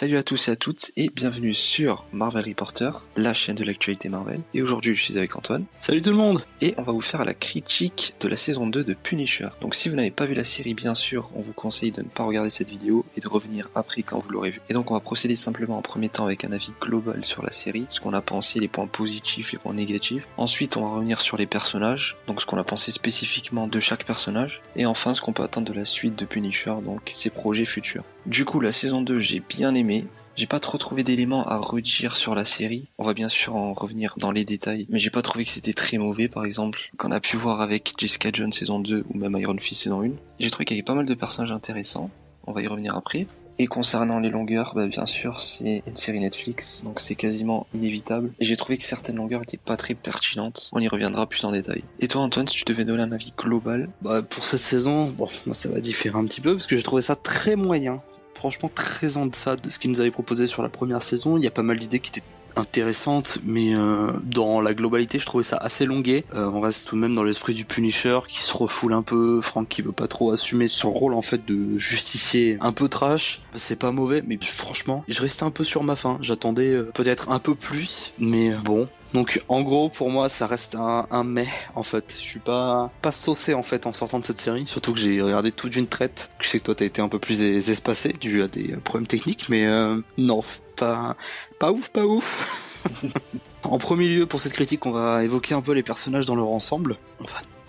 Salut 0.00 0.16
à 0.16 0.22
tous 0.22 0.46
et 0.46 0.52
à 0.52 0.54
toutes 0.54 0.92
et 0.96 1.10
bienvenue 1.12 1.54
sur 1.54 2.04
Marvel 2.12 2.44
Reporter, 2.46 3.04
la 3.16 3.34
chaîne 3.34 3.56
de 3.56 3.64
l'actualité 3.64 4.08
Marvel. 4.08 4.42
Et 4.54 4.62
aujourd'hui 4.62 4.94
je 4.94 5.02
suis 5.02 5.18
avec 5.18 5.34
Antoine. 5.34 5.64
Salut 5.80 6.02
tout 6.02 6.10
le 6.10 6.16
monde 6.16 6.44
Et 6.60 6.72
on 6.78 6.82
va 6.82 6.92
vous 6.92 7.00
faire 7.00 7.24
la 7.24 7.34
critique 7.34 8.14
de 8.20 8.28
la 8.28 8.36
saison 8.36 8.68
2 8.68 8.84
de 8.84 8.94
Punisher. 8.94 9.48
Donc 9.60 9.74
si 9.74 9.88
vous 9.88 9.96
n'avez 9.96 10.12
pas 10.12 10.24
vu 10.24 10.34
la 10.34 10.44
série 10.44 10.74
bien 10.74 10.94
sûr, 10.94 11.30
on 11.34 11.40
vous 11.40 11.52
conseille 11.52 11.90
de 11.90 12.02
ne 12.02 12.06
pas 12.06 12.22
regarder 12.22 12.50
cette 12.50 12.70
vidéo 12.70 13.04
et 13.16 13.20
de 13.20 13.26
revenir 13.26 13.70
après 13.74 14.04
quand 14.04 14.20
vous 14.20 14.30
l'aurez 14.30 14.50
vue. 14.50 14.60
Et 14.70 14.72
donc 14.72 14.92
on 14.92 14.94
va 14.94 15.00
procéder 15.00 15.34
simplement 15.34 15.78
en 15.78 15.82
premier 15.82 16.08
temps 16.08 16.26
avec 16.26 16.44
un 16.44 16.52
avis 16.52 16.70
global 16.80 17.24
sur 17.24 17.44
la 17.44 17.50
série, 17.50 17.88
ce 17.90 17.98
qu'on 17.98 18.14
a 18.14 18.20
pensé, 18.20 18.60
les 18.60 18.68
points 18.68 18.86
positifs, 18.86 19.50
les 19.50 19.58
points 19.58 19.74
négatifs. 19.74 20.28
Ensuite 20.36 20.76
on 20.76 20.82
va 20.82 20.94
revenir 20.94 21.20
sur 21.20 21.36
les 21.36 21.46
personnages, 21.46 22.16
donc 22.28 22.40
ce 22.40 22.46
qu'on 22.46 22.58
a 22.58 22.62
pensé 22.62 22.92
spécifiquement 22.92 23.66
de 23.66 23.80
chaque 23.80 24.06
personnage. 24.06 24.62
Et 24.76 24.86
enfin 24.86 25.12
ce 25.14 25.20
qu'on 25.20 25.32
peut 25.32 25.42
attendre 25.42 25.66
de 25.66 25.76
la 25.76 25.84
suite 25.84 26.16
de 26.16 26.24
Punisher, 26.24 26.74
donc 26.84 27.10
ses 27.14 27.30
projets 27.30 27.64
futurs. 27.64 28.04
Du 28.28 28.44
coup, 28.44 28.60
la 28.60 28.72
saison 28.72 29.00
2, 29.00 29.20
j'ai 29.20 29.40
bien 29.40 29.74
aimé. 29.74 29.87
J'ai 30.36 30.46
pas 30.46 30.60
trop 30.60 30.78
trouvé 30.78 31.02
d'éléments 31.02 31.44
à 31.48 31.56
redire 31.56 32.16
sur 32.16 32.36
la 32.36 32.44
série. 32.44 32.86
On 32.98 33.04
va 33.04 33.12
bien 33.12 33.28
sûr 33.28 33.56
en 33.56 33.72
revenir 33.72 34.14
dans 34.18 34.30
les 34.30 34.44
détails, 34.44 34.86
mais 34.88 35.00
j'ai 35.00 35.10
pas 35.10 35.20
trouvé 35.20 35.44
que 35.44 35.50
c'était 35.50 35.72
très 35.72 35.98
mauvais, 35.98 36.28
par 36.28 36.44
exemple, 36.44 36.92
qu'on 36.96 37.10
a 37.10 37.18
pu 37.18 37.36
voir 37.36 37.60
avec 37.60 37.92
Jessica 37.98 38.30
Jones 38.32 38.52
saison 38.52 38.78
2 38.78 39.04
ou 39.08 39.18
même 39.18 39.36
Iron 39.36 39.58
Fist 39.58 39.82
saison 39.82 40.04
1. 40.04 40.10
J'ai 40.38 40.50
trouvé 40.50 40.64
qu'il 40.64 40.76
y 40.76 40.78
avait 40.78 40.84
pas 40.84 40.94
mal 40.94 41.06
de 41.06 41.14
personnages 41.14 41.50
intéressants. 41.50 42.10
On 42.46 42.52
va 42.52 42.62
y 42.62 42.68
revenir 42.68 42.96
après. 42.96 43.26
Et 43.58 43.66
concernant 43.66 44.20
les 44.20 44.30
longueurs, 44.30 44.74
bah 44.76 44.86
bien 44.86 45.06
sûr, 45.06 45.40
c'est 45.40 45.82
une 45.84 45.96
série 45.96 46.20
Netflix, 46.20 46.84
donc 46.84 47.00
c'est 47.00 47.16
quasiment 47.16 47.66
inévitable. 47.74 48.30
Et 48.38 48.44
j'ai 48.44 48.56
trouvé 48.56 48.78
que 48.78 48.84
certaines 48.84 49.16
longueurs 49.16 49.42
étaient 49.42 49.56
pas 49.56 49.76
très 49.76 49.94
pertinentes. 49.94 50.70
On 50.72 50.78
y 50.78 50.86
reviendra 50.86 51.26
plus 51.26 51.44
en 51.44 51.50
détail. 51.50 51.82
Et 51.98 52.06
toi, 52.06 52.22
Antoine, 52.22 52.46
si 52.46 52.58
tu 52.58 52.64
devais 52.64 52.84
donner 52.84 53.02
un 53.02 53.10
avis 53.10 53.32
global? 53.36 53.88
Bah 54.02 54.22
pour 54.22 54.44
cette 54.44 54.60
saison, 54.60 55.06
bon, 55.06 55.26
moi 55.46 55.56
ça 55.56 55.68
va 55.68 55.80
différer 55.80 56.16
un 56.16 56.24
petit 56.26 56.40
peu 56.40 56.54
parce 56.54 56.68
que 56.68 56.76
j'ai 56.76 56.84
trouvé 56.84 57.02
ça 57.02 57.16
très 57.16 57.56
moyen 57.56 58.00
franchement 58.38 58.70
très 58.72 59.16
en 59.16 59.26
deçà 59.26 59.56
de 59.56 59.68
ce 59.68 59.78
qu'ils 59.78 59.90
nous 59.90 60.00
avaient 60.00 60.12
proposé 60.12 60.46
sur 60.46 60.62
la 60.62 60.68
première 60.68 61.02
saison. 61.02 61.36
Il 61.36 61.44
y 61.44 61.48
a 61.48 61.50
pas 61.50 61.64
mal 61.64 61.78
d'idées 61.78 61.98
qui 61.98 62.10
étaient 62.10 62.22
intéressantes, 62.56 63.38
mais 63.44 63.74
euh, 63.74 64.12
dans 64.24 64.60
la 64.60 64.74
globalité, 64.74 65.18
je 65.18 65.26
trouvais 65.26 65.44
ça 65.44 65.56
assez 65.56 65.86
longué. 65.86 66.24
Euh, 66.34 66.50
on 66.52 66.60
reste 66.60 66.88
tout 66.88 66.96
de 66.96 67.00
même 67.00 67.14
dans 67.14 67.24
l'esprit 67.24 67.54
du 67.54 67.64
Punisher 67.64 68.18
qui 68.26 68.42
se 68.42 68.52
refoule 68.56 68.92
un 68.92 69.02
peu, 69.02 69.40
Frank 69.42 69.68
qui 69.68 69.82
veut 69.82 69.92
pas 69.92 70.08
trop 70.08 70.32
assumer 70.32 70.66
son 70.66 70.90
rôle 70.90 71.14
en 71.14 71.22
fait 71.22 71.44
de 71.46 71.78
justicier 71.78 72.58
un 72.60 72.72
peu 72.72 72.88
trash. 72.88 73.40
C'est 73.56 73.78
pas 73.78 73.92
mauvais, 73.92 74.22
mais 74.26 74.38
franchement, 74.42 75.04
je 75.08 75.20
restais 75.20 75.44
un 75.44 75.50
peu 75.50 75.64
sur 75.64 75.82
ma 75.82 75.96
faim. 75.96 76.18
J'attendais 76.20 76.72
euh, 76.72 76.90
peut-être 76.94 77.30
un 77.30 77.38
peu 77.38 77.54
plus, 77.54 78.12
mais 78.18 78.50
bon, 78.64 78.88
donc 79.14 79.42
en 79.48 79.62
gros 79.62 79.88
pour 79.88 80.10
moi 80.10 80.28
ça 80.28 80.46
reste 80.46 80.74
un, 80.74 81.06
un 81.10 81.24
mais 81.24 81.46
en 81.74 81.82
fait. 81.82 82.14
Je 82.18 82.24
suis 82.24 82.40
pas 82.40 82.90
pas 83.02 83.12
saucé 83.12 83.54
en 83.54 83.62
fait 83.62 83.86
en 83.86 83.92
sortant 83.92 84.18
de 84.18 84.24
cette 84.24 84.40
série. 84.40 84.64
Surtout 84.66 84.92
que 84.92 85.00
j'ai 85.00 85.20
regardé 85.22 85.52
tout 85.52 85.68
d'une 85.68 85.86
traite. 85.86 86.30
Je 86.40 86.48
sais 86.48 86.58
que 86.58 86.64
toi 86.64 86.74
t'as 86.74 86.84
été 86.84 87.00
un 87.00 87.08
peu 87.08 87.18
plus 87.18 87.42
espacé 87.42 88.10
dû 88.12 88.42
à 88.42 88.48
des 88.48 88.76
problèmes 88.84 89.06
techniques, 89.06 89.48
mais 89.48 89.66
euh, 89.66 90.00
non 90.16 90.42
pas 90.76 91.16
pas 91.58 91.72
ouf 91.72 91.88
pas 91.88 92.04
ouf. 92.04 92.82
en 93.64 93.78
premier 93.78 94.08
lieu 94.08 94.26
pour 94.26 94.40
cette 94.40 94.52
critique 94.52 94.86
on 94.86 94.92
va 94.92 95.24
évoquer 95.24 95.54
un 95.54 95.62
peu 95.62 95.72
les 95.72 95.82
personnages 95.82 96.26
dans 96.26 96.36
leur 96.36 96.48
ensemble. 96.48 96.96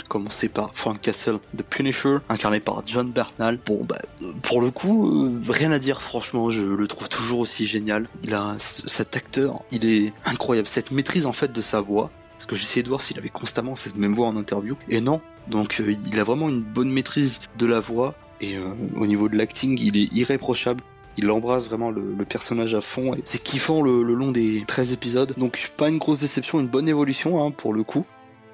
Commencer 0.09 0.49
par 0.49 0.71
Frank 0.73 0.99
Castle, 0.99 1.38
The 1.55 1.63
Punisher, 1.63 2.17
incarné 2.27 2.59
par 2.59 2.83
John 2.85 3.09
Bernal. 3.11 3.59
Bon, 3.65 3.85
bah, 3.88 3.99
pour 4.43 4.59
le 4.59 4.71
coup, 4.71 5.07
euh, 5.07 5.41
rien 5.47 5.71
à 5.71 5.79
dire, 5.79 6.01
franchement, 6.01 6.49
je 6.49 6.61
le 6.61 6.88
trouve 6.88 7.07
toujours 7.07 7.39
aussi 7.39 7.66
génial. 7.66 8.07
Il 8.23 8.33
a 8.33 8.57
cet 8.59 9.16
acteur, 9.16 9.61
il 9.71 9.85
est 9.85 10.11
incroyable, 10.25 10.67
cette 10.67 10.91
maîtrise 10.91 11.25
en 11.25 11.33
fait 11.33 11.53
de 11.53 11.61
sa 11.61 11.79
voix. 11.79 12.11
Parce 12.31 12.45
que 12.45 12.55
j'essayais 12.55 12.83
de 12.83 12.89
voir 12.89 13.01
s'il 13.01 13.17
avait 13.17 13.29
constamment 13.29 13.75
cette 13.75 13.97
même 13.97 14.13
voix 14.13 14.28
en 14.28 14.38
interview, 14.38 14.75
et 14.89 15.00
non. 15.00 15.22
Donc, 15.47 15.79
euh, 15.79 15.95
il 16.06 16.19
a 16.19 16.23
vraiment 16.23 16.50
une 16.50 16.61
bonne 16.61 16.89
maîtrise 16.89 17.39
de 17.57 17.66
la 17.66 17.79
voix, 17.79 18.16
et 18.41 18.57
euh, 18.57 18.73
au 18.95 19.05
niveau 19.05 19.29
de 19.29 19.38
l'acting, 19.38 19.79
il 19.79 19.95
est 19.95 20.13
irréprochable 20.13 20.84
il 21.17 21.29
embrasse 21.31 21.67
vraiment 21.67 21.91
le, 21.91 22.16
personnage 22.23 22.75
à 22.75 22.79
fond 22.79 23.11
c'est 23.25 23.44
kiffant 23.44 23.81
le, 23.81 24.03
le, 24.03 24.13
long 24.13 24.31
des 24.31 24.63
13 24.66 24.94
épisodes 24.94 25.34
donc 25.38 25.72
pas 25.75 25.89
une 25.89 25.97
grosse 25.97 26.19
déception 26.19 26.61
une 26.61 26.67
bonne 26.67 26.88
évolution 26.88 27.44
hein, 27.44 27.51
pour 27.51 27.73
le 27.73 27.84
coup 27.84 28.05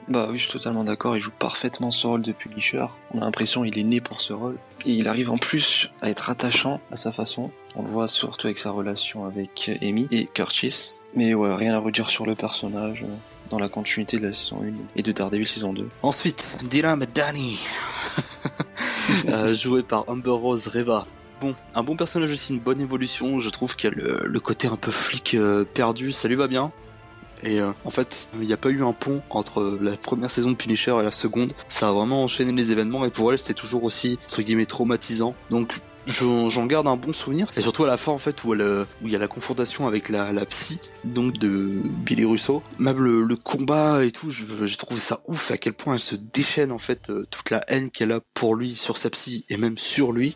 bah 0.08 0.28
oui, 0.30 0.38
je 0.38 0.44
suis 0.44 0.52
totalement 0.52 0.84
d'accord, 0.84 1.18
il 1.18 1.22
joue 1.22 1.32
parfaitement 1.32 1.90
ce 1.90 2.06
rôle 2.06 2.22
de 2.22 2.32
Punisher. 2.32 2.86
On 3.12 3.22
a 3.22 3.26
l'impression 3.26 3.64
qu'il 3.64 3.78
est 3.80 3.84
né 3.84 4.02
pour 4.02 4.22
ce 4.22 4.34
rôle. 4.34 4.58
Et 4.86 4.92
il 4.92 5.08
arrive 5.08 5.32
en 5.32 5.38
plus 5.38 5.90
à 6.02 6.10
être 6.10 6.30
attachant 6.30 6.80
à 6.92 6.96
sa 6.96 7.12
façon. 7.12 7.50
On 7.76 7.82
le 7.82 7.90
voit 7.90 8.08
surtout 8.08 8.48
avec 8.48 8.60
sa 8.60 8.70
relation 8.70 9.26
avec 9.26 9.72
Amy 9.82 10.08
et 10.12 10.28
Curtis. 10.28 11.00
Mais 11.16 11.34
ouais, 11.34 11.56
rien 11.56 11.74
à 11.74 11.80
redire 11.80 12.10
sur 12.10 12.26
le 12.26 12.36
personnage 12.36 13.04
euh, 13.04 13.14
dans 13.50 13.58
la 13.58 13.68
continuité 13.68 14.20
de 14.20 14.26
la 14.26 14.32
saison 14.32 14.62
1 14.64 14.74
et 14.96 15.02
de 15.02 15.12
Daredevil 15.12 15.48
saison 15.48 15.74
2. 15.74 15.90
Ensuite, 16.04 16.46
Dylan 16.70 17.06
Danny, 17.16 17.58
euh, 19.30 19.56
joué 19.56 19.82
par 19.82 20.08
Amber 20.08 20.30
Rose 20.30 20.68
Reva. 20.68 21.08
Bon, 21.42 21.56
un 21.74 21.84
bon 21.84 21.96
personnage 21.96 22.32
aussi, 22.32 22.54
une 22.54 22.60
bonne 22.60 22.80
évolution. 22.80 23.40
Je 23.40 23.50
trouve 23.50 23.76
a 23.84 23.90
le, 23.90 24.40
côté 24.40 24.68
un 24.68 24.76
peu 24.76 24.92
flic 24.92 25.34
euh, 25.34 25.66
perdu, 25.66 26.12
ça 26.12 26.28
lui 26.28 26.36
va 26.36 26.48
bien. 26.48 26.72
Et 27.46 27.60
euh, 27.60 27.72
en 27.86 27.92
fait, 27.92 28.28
il 28.34 28.48
n'y 28.48 28.54
a 28.54 28.58
pas 28.58 28.70
eu 28.70 28.84
un 28.84 28.94
pont 28.94 29.22
entre 29.30 29.78
la 29.82 29.96
première 29.96 30.32
saison 30.32 30.50
de 30.52 30.56
Punisher 30.56 30.96
et 31.00 31.04
la 31.04 31.12
seconde. 31.12 31.54
Ça 31.70 31.90
a 31.90 31.92
vraiment 31.92 32.24
enchaîné 32.24 32.52
les 32.52 32.72
événements 32.72 33.06
et 33.06 33.12
pour 33.12 33.32
elle, 33.32 33.40
c'était 33.40 33.54
toujours 33.54 33.84
aussi, 33.84 34.20
entre 34.26 34.42
guillemets, 34.42 34.66
traumatisant. 34.66 35.36
Donc, 35.52 35.80
j'en 36.08 36.66
garde 36.66 36.88
un 36.88 36.96
bon 36.96 37.14
souvenir. 37.14 37.48
Et 37.58 37.62
surtout 37.62 37.84
à 37.84 37.88
la 37.88 37.98
fin, 37.98 38.12
en 38.12 38.18
fait, 38.18 38.44
où 38.44 38.54
il 38.54 39.12
y 39.12 39.16
a 39.16 39.20
la 39.20 39.28
confrontation 39.28 39.88
avec 39.88 40.10
la, 40.10 40.46
psy, 40.46 40.80
donc 41.04 41.38
de 41.38 41.82
Billy 42.06 42.26
Russo. 42.26 42.64
Même 42.80 43.00
le, 43.00 43.36
combat 43.36 44.04
et 44.04 44.12
tout, 44.12 44.32
j'ai 44.32 44.78
trouvé 44.78 45.00
ça 45.00 45.22
ouf 45.28 45.52
à 45.52 45.58
quel 45.58 45.74
point 45.74 45.94
elle 45.94 46.00
se 46.00 46.16
déchaîne, 46.16 46.72
en 46.72 46.80
fait, 46.80 47.10
euh, 47.10 47.26
toute 47.30 47.50
la 47.50 47.62
haine 47.68 47.92
qu'elle 47.92 48.12
a 48.12 48.22
pour 48.34 48.56
lui, 48.56 48.76
sur 48.76 48.98
sa 48.98 49.10
psy 49.10 49.46
et 49.50 49.58
même 49.58 49.78
sur 49.78 50.12
lui. 50.12 50.36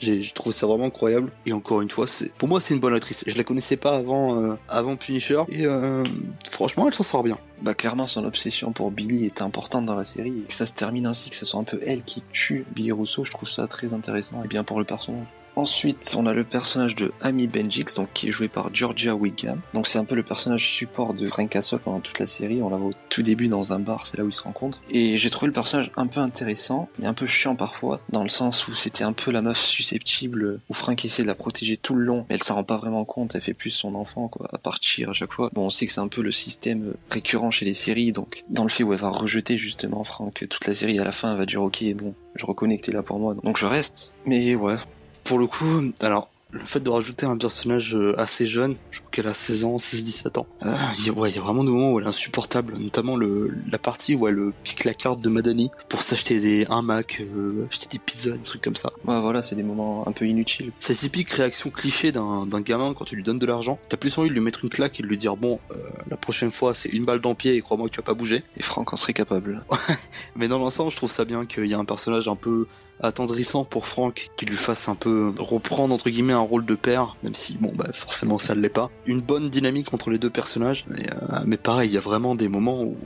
J'ai 0.00 0.22
trouvé 0.34 0.52
ça 0.52 0.66
vraiment 0.66 0.86
incroyable. 0.86 1.30
Et 1.46 1.52
encore 1.52 1.82
une 1.82 1.90
fois, 1.90 2.06
pour 2.38 2.48
moi 2.48 2.60
c'est 2.60 2.74
une 2.74 2.80
bonne 2.80 2.94
actrice. 2.94 3.24
Je 3.26 3.36
la 3.36 3.44
connaissais 3.44 3.76
pas 3.76 3.96
avant 3.96 4.42
euh, 4.42 4.54
avant 4.68 4.96
Punisher 4.96 5.42
et 5.48 5.66
euh, 5.66 6.04
franchement 6.48 6.88
elle 6.88 6.94
s'en 6.94 7.04
sort 7.04 7.22
bien. 7.22 7.38
Bah 7.62 7.74
clairement 7.74 8.06
son 8.06 8.24
obsession 8.24 8.72
pour 8.72 8.90
Billy 8.90 9.26
est 9.26 9.42
importante 9.42 9.86
dans 9.86 9.94
la 9.94 10.04
série 10.04 10.40
et 10.44 10.46
que 10.46 10.52
ça 10.52 10.66
se 10.66 10.74
termine 10.74 11.06
ainsi 11.06 11.30
que 11.30 11.36
ce 11.36 11.44
soit 11.44 11.60
un 11.60 11.64
peu 11.64 11.80
elle 11.84 12.02
qui 12.02 12.22
tue 12.32 12.64
Billy 12.74 12.92
Rousseau, 12.92 13.24
je 13.24 13.30
trouve 13.30 13.48
ça 13.48 13.66
très 13.66 13.92
intéressant 13.92 14.42
et 14.42 14.48
bien 14.48 14.64
pour 14.64 14.78
le 14.78 14.84
personnage. 14.84 15.26
Ensuite, 15.60 16.14
on 16.16 16.24
a 16.24 16.32
le 16.32 16.42
personnage 16.42 16.94
de 16.94 17.12
Amy 17.20 17.46
Benjix, 17.46 17.94
donc 17.94 18.08
qui 18.14 18.28
est 18.28 18.30
joué 18.30 18.48
par 18.48 18.74
Georgia 18.74 19.14
Wiggum. 19.14 19.60
Donc 19.74 19.88
c'est 19.88 19.98
un 19.98 20.06
peu 20.06 20.14
le 20.14 20.22
personnage 20.22 20.66
support 20.66 21.12
de 21.12 21.26
Frank 21.26 21.50
Castle 21.50 21.80
pendant 21.80 22.00
toute 22.00 22.18
la 22.18 22.26
série. 22.26 22.62
On 22.62 22.70
la 22.70 22.78
voit 22.78 22.88
au 22.88 22.94
tout 23.10 23.20
début 23.20 23.46
dans 23.46 23.74
un 23.74 23.78
bar, 23.78 24.06
c'est 24.06 24.16
là 24.16 24.24
où 24.24 24.28
ils 24.28 24.32
se 24.32 24.42
rencontrent. 24.42 24.80
Et 24.90 25.18
j'ai 25.18 25.28
trouvé 25.28 25.48
le 25.48 25.52
personnage 25.52 25.90
un 25.98 26.06
peu 26.06 26.20
intéressant, 26.20 26.88
mais 26.98 27.06
un 27.06 27.12
peu 27.12 27.26
chiant 27.26 27.56
parfois, 27.56 28.00
dans 28.08 28.22
le 28.22 28.30
sens 28.30 28.68
où 28.68 28.74
c'était 28.74 29.04
un 29.04 29.12
peu 29.12 29.30
la 29.30 29.42
meuf 29.42 29.58
susceptible, 29.58 30.60
où 30.70 30.72
Frank 30.72 31.04
essaie 31.04 31.24
de 31.24 31.28
la 31.28 31.34
protéger 31.34 31.76
tout 31.76 31.94
le 31.94 32.06
long, 32.06 32.24
mais 32.30 32.36
elle 32.36 32.42
s'en 32.42 32.54
rend 32.54 32.64
pas 32.64 32.78
vraiment 32.78 33.04
compte. 33.04 33.34
Elle 33.34 33.42
fait 33.42 33.52
plus 33.52 33.70
son 33.70 33.94
enfant, 33.96 34.28
quoi, 34.28 34.48
à 34.54 34.56
partir 34.56 35.10
à 35.10 35.12
chaque 35.12 35.34
fois. 35.34 35.50
Bon, 35.52 35.66
on 35.66 35.70
sait 35.70 35.84
que 35.84 35.92
c'est 35.92 36.00
un 36.00 36.08
peu 36.08 36.22
le 36.22 36.32
système 36.32 36.94
récurrent 37.10 37.50
chez 37.50 37.66
les 37.66 37.74
séries, 37.74 38.12
donc 38.12 38.44
dans 38.48 38.62
le 38.62 38.70
fait 38.70 38.82
où 38.82 38.94
elle 38.94 38.98
va 38.98 39.10
rejeter 39.10 39.58
justement 39.58 40.04
Frank 40.04 40.42
toute 40.48 40.66
la 40.66 40.72
série, 40.72 40.98
à 40.98 41.04
la 41.04 41.12
fin 41.12 41.32
elle 41.32 41.38
va 41.38 41.44
dire 41.44 41.60
ok, 41.60 41.84
bon, 41.96 42.14
je 42.36 42.46
reconnais 42.46 42.80
là 42.88 43.02
pour 43.02 43.18
moi, 43.18 43.34
donc 43.34 43.58
je 43.58 43.66
reste. 43.66 44.14
Mais 44.24 44.54
ouais, 44.54 44.76
pour 45.24 45.38
le 45.38 45.46
coup, 45.46 45.92
alors 46.00 46.30
le 46.52 46.60
fait 46.64 46.80
de 46.80 46.90
rajouter 46.90 47.26
un 47.26 47.36
personnage 47.36 47.94
euh, 47.94 48.18
assez 48.18 48.46
jeune, 48.46 48.76
je 48.90 49.00
crois 49.00 49.10
qu'elle 49.12 49.26
a 49.26 49.34
16 49.34 49.64
ans, 49.64 49.76
16-17 49.76 50.38
ans, 50.38 50.46
euh, 50.64 50.74
il, 50.98 51.06
y 51.06 51.08
a, 51.08 51.40
vraiment 51.40 51.64
des 51.64 51.70
moments 51.70 51.92
où 51.92 52.00
elle 52.00 52.06
est 52.06 52.08
insupportable, 52.08 52.74
notamment 52.78 53.16
le, 53.16 53.54
la 53.70 53.78
partie 53.78 54.14
où 54.14 54.26
elle 54.26 54.52
pique 54.64 54.84
la 54.84 54.94
carte 54.94 55.20
de 55.20 55.28
Madani 55.28 55.70
pour 55.88 56.02
s'acheter 56.02 56.40
des 56.40 56.66
un 56.68 56.82
Mac, 56.82 57.20
euh, 57.20 57.66
acheter 57.68 57.86
des 57.90 57.98
pizzas, 57.98 58.32
des 58.32 58.38
trucs 58.38 58.62
comme 58.62 58.76
ça. 58.76 58.92
Ouais 59.06 59.20
voilà, 59.20 59.42
c'est 59.42 59.54
des 59.54 59.62
moments 59.62 60.06
un 60.08 60.12
peu 60.12 60.26
inutiles. 60.26 60.72
C'est 60.80 60.94
typique 60.94 61.30
réaction 61.30 61.70
cliché 61.70 62.12
d'un 62.12 62.46
gamin 62.60 62.94
quand 62.94 63.04
tu 63.04 63.16
lui 63.16 63.22
donnes 63.22 63.38
de 63.38 63.46
l'argent. 63.46 63.78
T'as 63.88 63.96
plus 63.96 64.16
envie 64.18 64.28
de 64.28 64.34
lui 64.34 64.40
mettre 64.40 64.64
une 64.64 64.70
claque 64.70 64.98
et 64.98 65.02
de 65.02 65.08
lui 65.08 65.16
dire 65.16 65.36
bon, 65.36 65.60
la 66.08 66.16
prochaine 66.16 66.50
fois 66.50 66.74
c'est 66.74 66.88
une 66.88 67.04
balle 67.04 67.20
dans 67.20 67.30
le 67.30 67.34
pied 67.34 67.54
et 67.54 67.60
crois-moi 67.60 67.88
que 67.88 67.94
tu 67.94 67.98
vas 67.98 68.04
pas 68.04 68.14
bouger. 68.14 68.42
Et 68.56 68.62
Franck 68.62 68.92
en 68.92 68.96
serait 68.96 69.12
capable. 69.12 69.64
Mais 70.36 70.48
dans 70.48 70.58
l'ensemble, 70.58 70.90
je 70.90 70.96
trouve 70.96 71.12
ça 71.12 71.24
bien 71.24 71.46
qu'il 71.46 71.66
y 71.66 71.74
a 71.74 71.78
un 71.78 71.84
personnage 71.84 72.28
un 72.28 72.36
peu 72.36 72.66
attendrissant 73.02 73.64
pour 73.64 73.86
Frank 73.86 74.30
qui 74.36 74.46
lui 74.46 74.56
fasse 74.56 74.88
un 74.88 74.94
peu 74.94 75.32
reprendre 75.38 75.94
entre 75.94 76.10
guillemets 76.10 76.32
un 76.32 76.40
rôle 76.40 76.64
de 76.64 76.74
père, 76.74 77.16
même 77.22 77.34
si 77.34 77.56
bon 77.58 77.72
bah 77.74 77.88
forcément 77.92 78.38
ça 78.38 78.54
ne 78.54 78.60
l'est 78.60 78.68
pas. 78.68 78.90
Une 79.06 79.20
bonne 79.20 79.50
dynamique 79.50 79.92
entre 79.94 80.10
les 80.10 80.18
deux 80.18 80.30
personnages, 80.30 80.84
mais, 80.88 81.04
euh, 81.10 81.38
mais 81.46 81.56
pareil, 81.56 81.90
il 81.90 81.94
y 81.94 81.98
a 81.98 82.00
vraiment 82.00 82.34
des 82.34 82.48
moments 82.48 82.82
où 82.82 82.96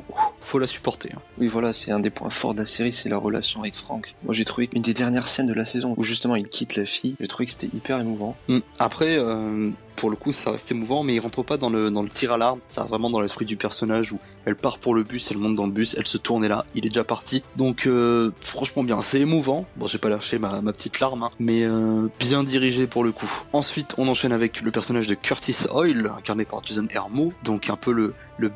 faut 0.41 0.59
la 0.59 0.67
supporter. 0.67 1.11
Hein. 1.15 1.21
Oui 1.39 1.49
voilà, 1.49 1.73
c'est 1.73 1.91
un 1.91 2.01
des 2.01 2.11
points 2.11 2.31
forts 2.31 2.55
de 2.55 2.61
la 2.61 2.67
série, 2.67 2.93
c'est 2.93 3.09
la 3.09 3.19
relation 3.19 3.61
avec 3.61 3.77
Frank. 3.77 4.15
Moi 4.25 4.35
j'ai 4.35 4.45
trouvé 4.45 4.67
qu'une 4.67 4.83
des 4.83 4.95
dernières 4.95 5.27
scènes 5.27 5.47
de 5.47 5.55
la 5.55 5.65
saison 5.65 5.95
où 5.97 6.03
justement 6.03 6.37
il 6.37 6.49
quitte 6.49 6.77
la 6.77 6.85
fille, 6.85 7.17
j'ai 7.21 7.27
trouvé 7.27 7.47
que 7.47 7.53
c'était 7.53 7.75
hyper 7.75 7.99
émouvant. 8.01 8.37
Hum. 8.49 8.61
Après, 8.79 9.17
euh, 9.19 9.71
pour 9.97 10.11
le 10.11 10.17
coup, 10.17 10.33
ça 10.33 10.51
reste 10.53 10.71
émouvant, 10.71 11.03
mais 11.03 11.15
il 11.15 11.21
rentre 11.21 11.43
pas 11.43 11.57
dans 11.57 11.71
le, 11.71 11.93
tir 12.09 12.33
à 12.33 12.39
l'arme. 12.39 12.61
Ça 12.69 12.83
reste 12.83 12.91
vraiment 12.91 13.11
dans 13.11 13.21
l'esprit 13.21 13.45
du 13.45 13.57
personnage 13.57 14.13
où 14.13 14.19
elle 14.45 14.57
part 14.57 14.79
pour 14.79 14.95
le 14.95 15.03
bus, 15.03 15.31
elle 15.31 15.39
monte 15.39 15.55
dans 15.55 15.67
le 15.67 15.73
bus, 15.73 15.95
elle 15.99 16.07
se 16.07 16.19
tourne 16.19 16.45
et 16.45 16.49
là, 16.49 16.67
il 16.75 16.85
est 16.85 16.89
déjà 16.89 17.05
parti. 17.05 17.43
Donc, 17.57 17.87
euh, 17.87 18.31
franchement 18.43 18.83
bien, 18.83 19.01
c'est 19.03 19.21
émouvant. 19.21 19.67
Bon, 19.77 19.87
j'ai 19.87 19.99
pas 19.99 20.09
lâché 20.09 20.39
ma, 20.39 20.61
petite 20.73 21.01
larme, 21.01 21.23
hein, 21.23 21.31
mais 21.39 21.63
euh, 21.63 22.09
bien 22.19 22.45
dirigé 22.45 22.87
pour 22.87 23.05
le 23.05 23.13
coup. 23.13 23.31
Ensuite, 23.53 23.95
on 23.99 24.09
enchaîne 24.09 24.33
avec 24.33 24.61
le 24.61 24.71
personnage 24.71 25.07
de 25.07 25.15
Curtis 25.15 25.57
Oil, 25.73 26.11
incarné 26.17 26.45
par 26.45 26.63
Jason 26.65 26.87
Hermo, 26.91 27.33
donc 27.43 27.71
un 27.71 27.77
peu 27.77 27.93
le, 27.93 28.15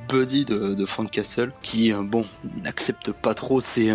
buddy 0.08 0.44
de, 0.44 0.86
Frank 0.86 1.10
Castle, 1.10 1.52
qui, 1.62 1.92
euh, 1.92 2.02
bon, 2.02 2.26
n'accepte 2.62 3.12
pas 3.12 3.34
trop 3.34 3.60
ses, 3.60 3.92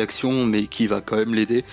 actions, 0.00 0.46
mais 0.46 0.66
qui 0.66 0.86
va 0.86 1.00
quand 1.00 1.16
même 1.16 1.34
l'aider. 1.34 1.64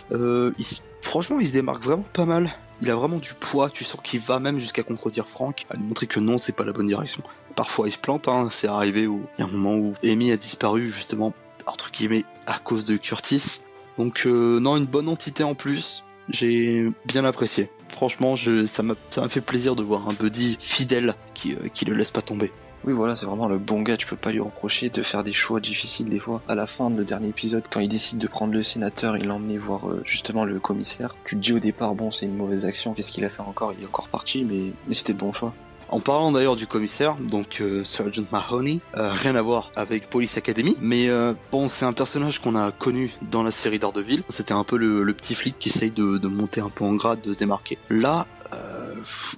Franchement, 1.01 1.39
il 1.39 1.48
se 1.48 1.53
démarque 1.53 1.83
vraiment 1.83 2.06
pas 2.13 2.25
mal 2.25 2.56
il 2.81 2.89
a 2.89 2.95
vraiment 2.95 3.18
du 3.18 3.33
poids. 3.33 3.69
Tu 3.69 3.83
sens 3.83 4.01
qu'il 4.03 4.19
va 4.19 4.39
même 4.39 4.59
jusqu'à 4.59 4.83
contredire 4.83 5.27
Frank, 5.27 5.65
à 5.69 5.75
lui 5.75 5.83
montrer 5.83 6.07
que 6.07 6.19
non, 6.19 6.38
c'est 6.38 6.51
pas 6.51 6.65
la 6.65 6.74
bonne 6.74 6.88
direction. 6.88 7.21
Parfois, 7.56 7.88
il 7.88 7.92
se 7.92 7.98
plante. 7.98 8.27
Hein. 8.27 8.48
C'est 8.51 8.68
arrivé 8.68 9.07
où 9.07 9.25
il 9.38 9.42
y 9.42 9.44
a 9.44 9.48
un 9.48 9.51
moment 9.51 9.75
où 9.75 9.94
Amy 10.03 10.31
a 10.31 10.38
disparu 10.38 10.92
justement 10.92 11.33
entre 11.68 11.92
guillemets 11.92 12.24
à 12.48 12.57
cause 12.59 12.86
de 12.86 12.98
Curtis. 12.98 13.62
Donc 13.98 14.24
euh, 14.25 14.59
non, 14.59 14.77
une 14.77 14.86
bonne 14.86 15.09
entité 15.09 15.44
en 15.44 15.53
plus. 15.53 16.03
J'ai 16.30 16.92
bien 17.06 17.25
apprécié. 17.25 17.69
Franchement, 17.89 18.36
ça 18.65 18.83
m'a 18.83 18.95
fait 19.30 19.42
plaisir 19.42 19.75
de 19.75 19.83
voir 19.83 20.07
un 20.07 20.13
buddy 20.13 20.57
fidèle 20.59 21.15
qui, 21.33 21.53
euh, 21.53 21.68
qui 21.74 21.86
le 21.86 21.94
laisse 21.94 22.12
pas 22.12 22.21
tomber. 22.21 22.51
Oui, 22.83 22.94
voilà, 22.94 23.16
c'est 23.16 23.28
vraiment 23.28 23.48
le 23.48 23.60
bon 23.60 23.83
gars. 23.83 23.95
Tu 23.95 24.07
peux 24.07 24.16
pas 24.16 24.31
lui 24.31 24.39
reprocher 24.39 24.89
de 24.89 25.04
faire 25.04 25.24
des 25.24 25.33
choix 25.33 25.60
difficiles 25.60 26.10
des 26.10 26.18
fois. 26.18 26.42
À 26.48 26.56
la 26.56 26.66
fin 26.66 26.89
de 26.89 26.98
le 26.98 27.06
dernier 27.06 27.28
épisode, 27.28 27.63
quand 27.69 27.80
il 27.80 27.88
décide 27.88 28.18
de 28.18 28.25
prendre 28.25 28.54
le 28.54 28.63
sénateur, 28.63 29.16
il 29.18 29.28
l'emmener 29.28 29.60
voir 29.60 29.88
euh, 29.88 30.01
justement 30.04 30.45
le 30.45 30.60
commissaire. 30.60 31.16
Tu 31.24 31.36
te 31.36 31.42
dis 31.42 31.54
au 31.54 31.60
départ, 31.60 31.94
bon, 31.94 32.10
c'est 32.10 32.25
une 32.25 32.36
mauvaise 32.36 32.66
action. 32.66 32.94
Qu'est-ce 32.94 33.12
qu'il 33.12 33.24
a 33.24 33.30
fait 33.30 33.42
encore? 33.42 33.74
Il 33.78 33.83
est 33.83 33.88
encore 33.88 34.10
parti, 34.10 34.44
mais, 34.44 34.74
c'était 34.95 35.13
bon 35.13 35.31
choix. 35.31 35.54
En 35.89 36.00
parlant 36.00 36.31
d'ailleurs 36.31 36.56
du 36.56 36.66
commissaire, 36.66 37.18
donc 37.18 37.60
euh, 37.60 37.83
Sergeant 37.83 38.24
Mahoney, 38.31 38.80
euh, 38.95 39.12
rien 39.12 39.36
à 39.36 39.42
voir 39.42 39.72
avec 39.75 40.10
Police 40.10 40.38
Academy, 40.38 40.75
mais 40.80 41.10
bon, 41.51 41.68
c'est 41.68 41.86
un 41.86 41.94
personnage 41.94 42.39
qu'on 42.39 42.56
a 42.56 42.72
connu 42.72 43.12
dans 43.30 43.44
la 43.44 43.51
série 43.51 43.77
d'Ardeville. 43.77 44.24
C'était 44.30 44.54
un 44.54 44.63
peu 44.63 44.77
le, 44.77 45.13
petit 45.13 45.36
flic 45.36 45.60
qui 45.60 45.69
essaye 45.69 45.92
de, 45.92 46.27
monter 46.27 46.62
un 46.62 46.69
peu 46.69 46.86
en 46.86 46.94
grade, 46.94 47.22
de 47.22 47.34
se 47.34 47.39
démarquer. 47.39 47.77
Là, 47.89 48.25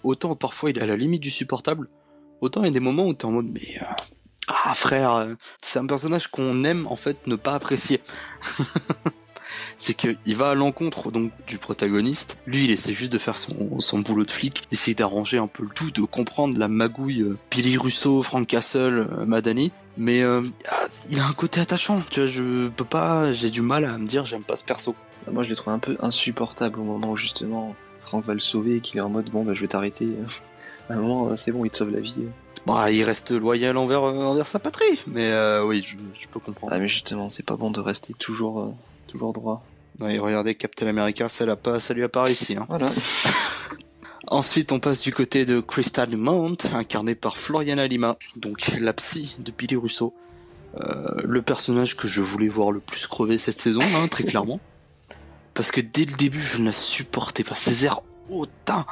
autant 0.03 0.35
parfois 0.35 0.69
il 0.69 0.77
est 0.77 0.81
à 0.81 0.85
la 0.85 0.95
limite 0.95 1.21
du 1.21 1.31
supportable, 1.31 1.89
autant 2.43 2.61
il 2.61 2.65
y 2.65 2.69
a 2.69 2.71
des 2.71 2.79
moments 2.79 3.07
où 3.07 3.13
t'es 3.13 3.25
en 3.25 3.31
mode 3.31 3.49
mais 3.51 3.79
ah 4.47 4.73
frère, 4.73 5.27
c'est 5.61 5.79
un 5.79 5.85
personnage 5.85 6.27
qu'on 6.27 6.63
aime 6.63 6.85
en 6.87 6.95
fait 6.95 7.27
ne 7.27 7.35
pas 7.35 7.53
apprécier. 7.53 8.01
c'est 9.77 9.93
qu'il 9.93 10.35
va 10.35 10.51
à 10.51 10.55
l'encontre 10.55 11.11
donc 11.11 11.31
du 11.47 11.57
protagoniste. 11.57 12.37
Lui, 12.45 12.65
il 12.65 12.71
essaie 12.71 12.93
juste 12.93 13.11
de 13.11 13.17
faire 13.17 13.37
son, 13.37 13.79
son 13.79 13.99
boulot 13.99 14.25
de 14.25 14.31
flic, 14.31 14.63
d'essayer 14.71 14.95
d'arranger 14.95 15.37
un 15.37 15.47
peu 15.47 15.63
le 15.63 15.69
tout, 15.69 15.91
de 15.91 16.01
comprendre 16.01 16.57
la 16.57 16.67
magouille 16.67 17.21
euh, 17.21 17.37
Billy 17.51 17.77
Russo, 17.77 18.23
Frank 18.23 18.47
Castle, 18.47 19.07
euh, 19.11 19.25
Madani. 19.25 19.71
Mais 19.97 20.21
euh, 20.23 20.41
ah, 20.69 20.85
il 21.09 21.19
a 21.19 21.25
un 21.25 21.33
côté 21.33 21.59
attachant, 21.59 22.01
tu 22.09 22.21
vois, 22.21 22.29
je 22.29 22.67
peux 22.69 22.85
pas, 22.85 23.31
j'ai 23.31 23.51
du 23.51 23.61
mal 23.61 23.85
à 23.85 23.97
me 23.97 24.07
dire 24.07 24.25
j'aime 24.25 24.43
pas 24.43 24.55
ce 24.55 24.63
perso. 24.63 24.95
Bah, 25.25 25.31
moi 25.31 25.43
je 25.43 25.49
l'ai 25.49 25.55
trouvé 25.55 25.75
un 25.75 25.79
peu 25.79 25.97
insupportable 25.99 26.79
au 26.79 26.83
moment 26.83 27.11
où 27.11 27.17
justement 27.17 27.75
Frank 28.01 28.25
va 28.25 28.33
le 28.33 28.39
sauver 28.39 28.77
et 28.77 28.81
qu'il 28.81 28.97
est 28.97 29.01
en 29.01 29.09
mode 29.09 29.29
bon 29.29 29.43
bah 29.43 29.53
je 29.53 29.61
vais 29.61 29.67
t'arrêter. 29.67 30.07
à 30.89 30.93
un 30.93 30.97
moment 30.97 31.35
c'est 31.35 31.51
bon, 31.51 31.65
il 31.65 31.71
te 31.71 31.77
sauve 31.77 31.91
la 31.91 31.99
vie. 31.99 32.15
Bah, 32.65 32.91
il 32.91 33.03
reste 33.03 33.31
loyal 33.31 33.75
envers, 33.77 34.03
envers 34.03 34.47
sa 34.47 34.59
patrie, 34.59 34.99
mais 35.07 35.33
oui, 35.65 35.83
je, 35.83 35.97
je, 36.19 36.27
peux 36.27 36.39
comprendre. 36.39 36.73
Ah, 36.73 36.79
mais 36.79 36.87
justement, 36.87 37.27
c'est 37.27 37.43
pas 37.43 37.57
bon 37.57 37.71
de 37.71 37.81
rester 37.81 38.13
toujours 38.13 38.73
toujours 39.07 39.33
droit. 39.33 39.63
Oui, 39.99 40.17
regardez 40.17 40.55
Captain 40.55 40.87
America, 40.87 41.29
ça, 41.29 41.45
l'a 41.45 41.55
pas, 41.55 41.79
ça 41.79 41.93
lui 41.93 42.03
apparaît 42.03 42.31
ici. 42.31 42.55
Hein. 42.55 42.65
Voilà. 42.67 42.91
Ensuite, 44.27 44.71
on 44.71 44.79
passe 44.79 45.01
du 45.01 45.13
côté 45.13 45.45
de 45.45 45.59
Crystal 45.59 46.09
Mount, 46.15 46.57
incarné 46.73 47.13
par 47.13 47.37
Floriana 47.37 47.85
Lima, 47.85 48.17
donc 48.35 48.71
la 48.79 48.93
psy 48.93 49.35
de 49.39 49.51
Billy 49.51 49.75
Russo. 49.75 50.13
Euh, 50.81 51.21
le 51.23 51.41
personnage 51.43 51.95
que 51.95 52.07
je 52.07 52.21
voulais 52.21 52.47
voir 52.47 52.71
le 52.71 52.79
plus 52.79 53.05
crever 53.05 53.37
cette 53.37 53.59
saison, 53.59 53.81
hein, 53.95 54.07
très 54.07 54.23
clairement. 54.23 54.59
Parce 55.53 55.69
que 55.69 55.81
dès 55.81 56.05
le 56.05 56.15
début, 56.15 56.41
je 56.41 56.57
ne 56.57 56.65
la 56.65 56.73
supportais 56.73 57.43
pas. 57.43 57.55
Ces 57.55 57.85
autant. 58.29 58.85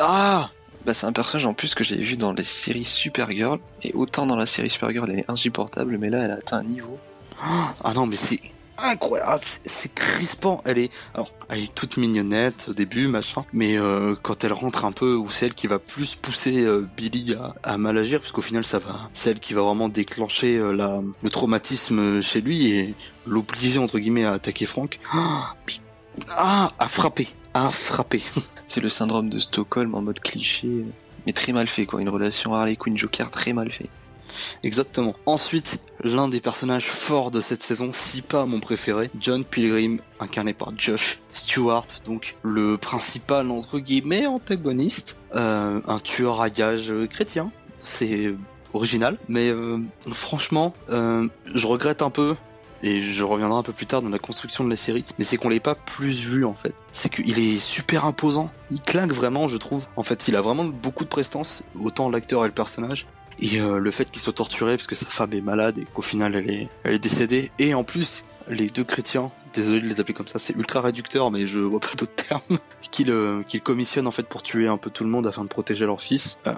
Ah 0.00 0.50
bah, 0.86 0.92
c'est 0.92 1.06
un 1.06 1.12
personnage 1.12 1.46
en 1.46 1.54
plus 1.54 1.74
que 1.74 1.82
j'ai 1.82 1.96
vu 1.96 2.16
dans 2.16 2.32
les 2.32 2.44
séries 2.44 2.84
Supergirl. 2.84 3.58
Et 3.82 3.92
autant 3.94 4.26
dans 4.26 4.36
la 4.36 4.46
série 4.46 4.68
Supergirl, 4.68 5.10
elle 5.10 5.20
est 5.20 5.30
insupportable, 5.30 5.96
mais 5.98 6.10
là, 6.10 6.24
elle 6.24 6.30
a 6.30 6.34
atteint 6.34 6.58
un 6.58 6.64
niveau. 6.64 6.98
Ah 7.40 7.92
non, 7.94 8.06
mais 8.06 8.16
c'est 8.16 8.40
incroyable, 8.78 9.30
ah, 9.32 9.38
c'est 9.42 9.94
crispant. 9.94 10.62
Elle 10.64 10.78
est, 10.78 10.90
alors, 11.14 11.30
elle 11.48 11.60
est 11.60 11.74
toute 11.74 11.96
mignonnette 11.96 12.66
au 12.68 12.74
début, 12.74 13.08
machin, 13.08 13.44
mais 13.52 13.76
euh, 13.76 14.14
quand 14.20 14.44
elle 14.44 14.52
rentre 14.52 14.84
un 14.84 14.92
peu, 14.92 15.14
ou 15.14 15.30
c'est 15.30 15.46
elle 15.46 15.54
qui 15.54 15.66
va 15.66 15.78
plus 15.78 16.14
pousser 16.16 16.64
euh, 16.64 16.86
Billy 16.96 17.34
à, 17.34 17.54
à, 17.62 17.78
mal 17.78 17.96
agir, 17.98 18.20
puisqu'au 18.20 18.42
final, 18.42 18.64
ça 18.64 18.78
va, 18.78 19.10
c'est 19.12 19.30
elle 19.30 19.40
qui 19.40 19.54
va 19.54 19.62
vraiment 19.62 19.88
déclencher 19.88 20.56
euh, 20.56 20.72
la, 20.72 21.00
le 21.22 21.30
traumatisme 21.30 22.20
chez 22.22 22.40
lui 22.40 22.66
et 22.68 22.94
l'obliger 23.26 23.78
entre 23.78 23.98
guillemets 23.98 24.24
à 24.24 24.32
attaquer 24.32 24.66
Frank. 24.66 24.98
Ah, 25.12 25.54
ah 26.30 26.72
à 26.78 26.88
frapper, 26.88 27.28
à 27.54 27.70
frapper. 27.70 28.22
c'est 28.66 28.80
le 28.80 28.88
syndrome 28.88 29.30
de 29.30 29.38
Stockholm 29.38 29.94
en 29.94 30.02
mode 30.02 30.20
cliché, 30.20 30.84
mais 31.26 31.32
très 31.32 31.52
mal 31.52 31.68
fait 31.68 31.86
quoi. 31.86 32.00
Une 32.00 32.08
relation 32.08 32.54
Harley 32.54 32.76
Quinn 32.76 32.98
Joker 32.98 33.30
très 33.30 33.52
mal 33.52 33.70
fait. 33.70 33.88
Exactement. 34.62 35.14
Ensuite, 35.26 35.80
l'un 36.02 36.28
des 36.28 36.40
personnages 36.40 36.86
forts 36.86 37.30
de 37.30 37.40
cette 37.40 37.62
saison, 37.62 37.90
si 37.92 38.20
pas 38.20 38.46
mon 38.46 38.58
préféré, 38.58 39.10
John 39.20 39.44
Pilgrim, 39.44 39.98
incarné 40.18 40.52
par 40.54 40.72
Josh 40.76 41.20
Stewart, 41.32 41.86
donc 42.04 42.36
le 42.42 42.76
principal 42.76 43.50
entre 43.50 43.78
guillemets 43.78 44.26
antagoniste, 44.26 45.16
euh, 45.36 45.80
un 45.86 45.98
tueur 46.00 46.40
à 46.40 46.50
gages 46.50 46.92
chrétien. 47.10 47.52
C'est 47.84 48.34
original, 48.74 49.18
mais 49.28 49.50
euh, 49.50 49.78
franchement, 50.12 50.74
euh, 50.90 51.28
je 51.54 51.66
regrette 51.66 52.02
un 52.02 52.10
peu 52.10 52.34
et 52.84 53.02
je 53.02 53.24
reviendrai 53.24 53.58
un 53.58 53.62
peu 53.62 53.72
plus 53.72 53.86
tard 53.86 54.02
dans 54.02 54.10
la 54.10 54.18
construction 54.18 54.62
de 54.62 54.68
la 54.68 54.76
série, 54.76 55.06
mais 55.18 55.24
c'est 55.24 55.38
qu'on 55.38 55.48
l'ait 55.48 55.58
pas 55.58 55.74
plus 55.74 56.20
vu 56.20 56.44
en 56.44 56.52
fait. 56.52 56.74
C'est 56.92 57.08
qu'il 57.08 57.38
est 57.38 57.56
super 57.56 58.04
imposant, 58.04 58.52
il 58.70 58.80
claque 58.80 59.10
vraiment 59.10 59.48
je 59.48 59.56
trouve. 59.56 59.86
En 59.96 60.02
fait, 60.02 60.28
il 60.28 60.36
a 60.36 60.42
vraiment 60.42 60.64
beaucoup 60.64 61.04
de 61.04 61.08
prestance, 61.08 61.64
autant 61.80 62.10
l'acteur 62.10 62.44
et 62.44 62.48
le 62.48 62.54
personnage, 62.54 63.06
et 63.40 63.58
euh, 63.58 63.78
le 63.78 63.90
fait 63.90 64.10
qu'il 64.10 64.20
soit 64.20 64.34
torturé 64.34 64.76
parce 64.76 64.86
que 64.86 64.94
sa 64.94 65.06
femme 65.06 65.32
est 65.32 65.40
malade 65.40 65.78
et 65.78 65.86
qu'au 65.86 66.02
final 66.02 66.36
elle 66.36 66.50
est, 66.50 66.68
elle 66.84 66.94
est 66.94 66.98
décédée. 66.98 67.50
Et 67.58 67.72
en 67.72 67.84
plus, 67.84 68.26
les 68.48 68.68
deux 68.68 68.84
chrétiens 68.84 69.32
désolé 69.54 69.80
de 69.80 69.86
les 69.86 70.00
appeler 70.00 70.14
comme 70.14 70.28
ça, 70.28 70.38
c'est 70.38 70.54
ultra 70.54 70.80
réducteur, 70.80 71.30
mais 71.30 71.46
je 71.46 71.58
vois 71.58 71.80
pas 71.80 71.92
d'autres 71.96 72.14
termes, 72.14 72.58
qu'il 72.90 73.10
euh, 73.10 73.42
commissionne 73.62 74.06
en 74.06 74.10
fait 74.10 74.24
pour 74.24 74.42
tuer 74.42 74.68
un 74.68 74.76
peu 74.76 74.90
tout 74.90 75.04
le 75.04 75.10
monde 75.10 75.26
afin 75.26 75.44
de 75.44 75.48
protéger 75.48 75.86
leur 75.86 76.00
fils, 76.00 76.38
euh, 76.46 76.52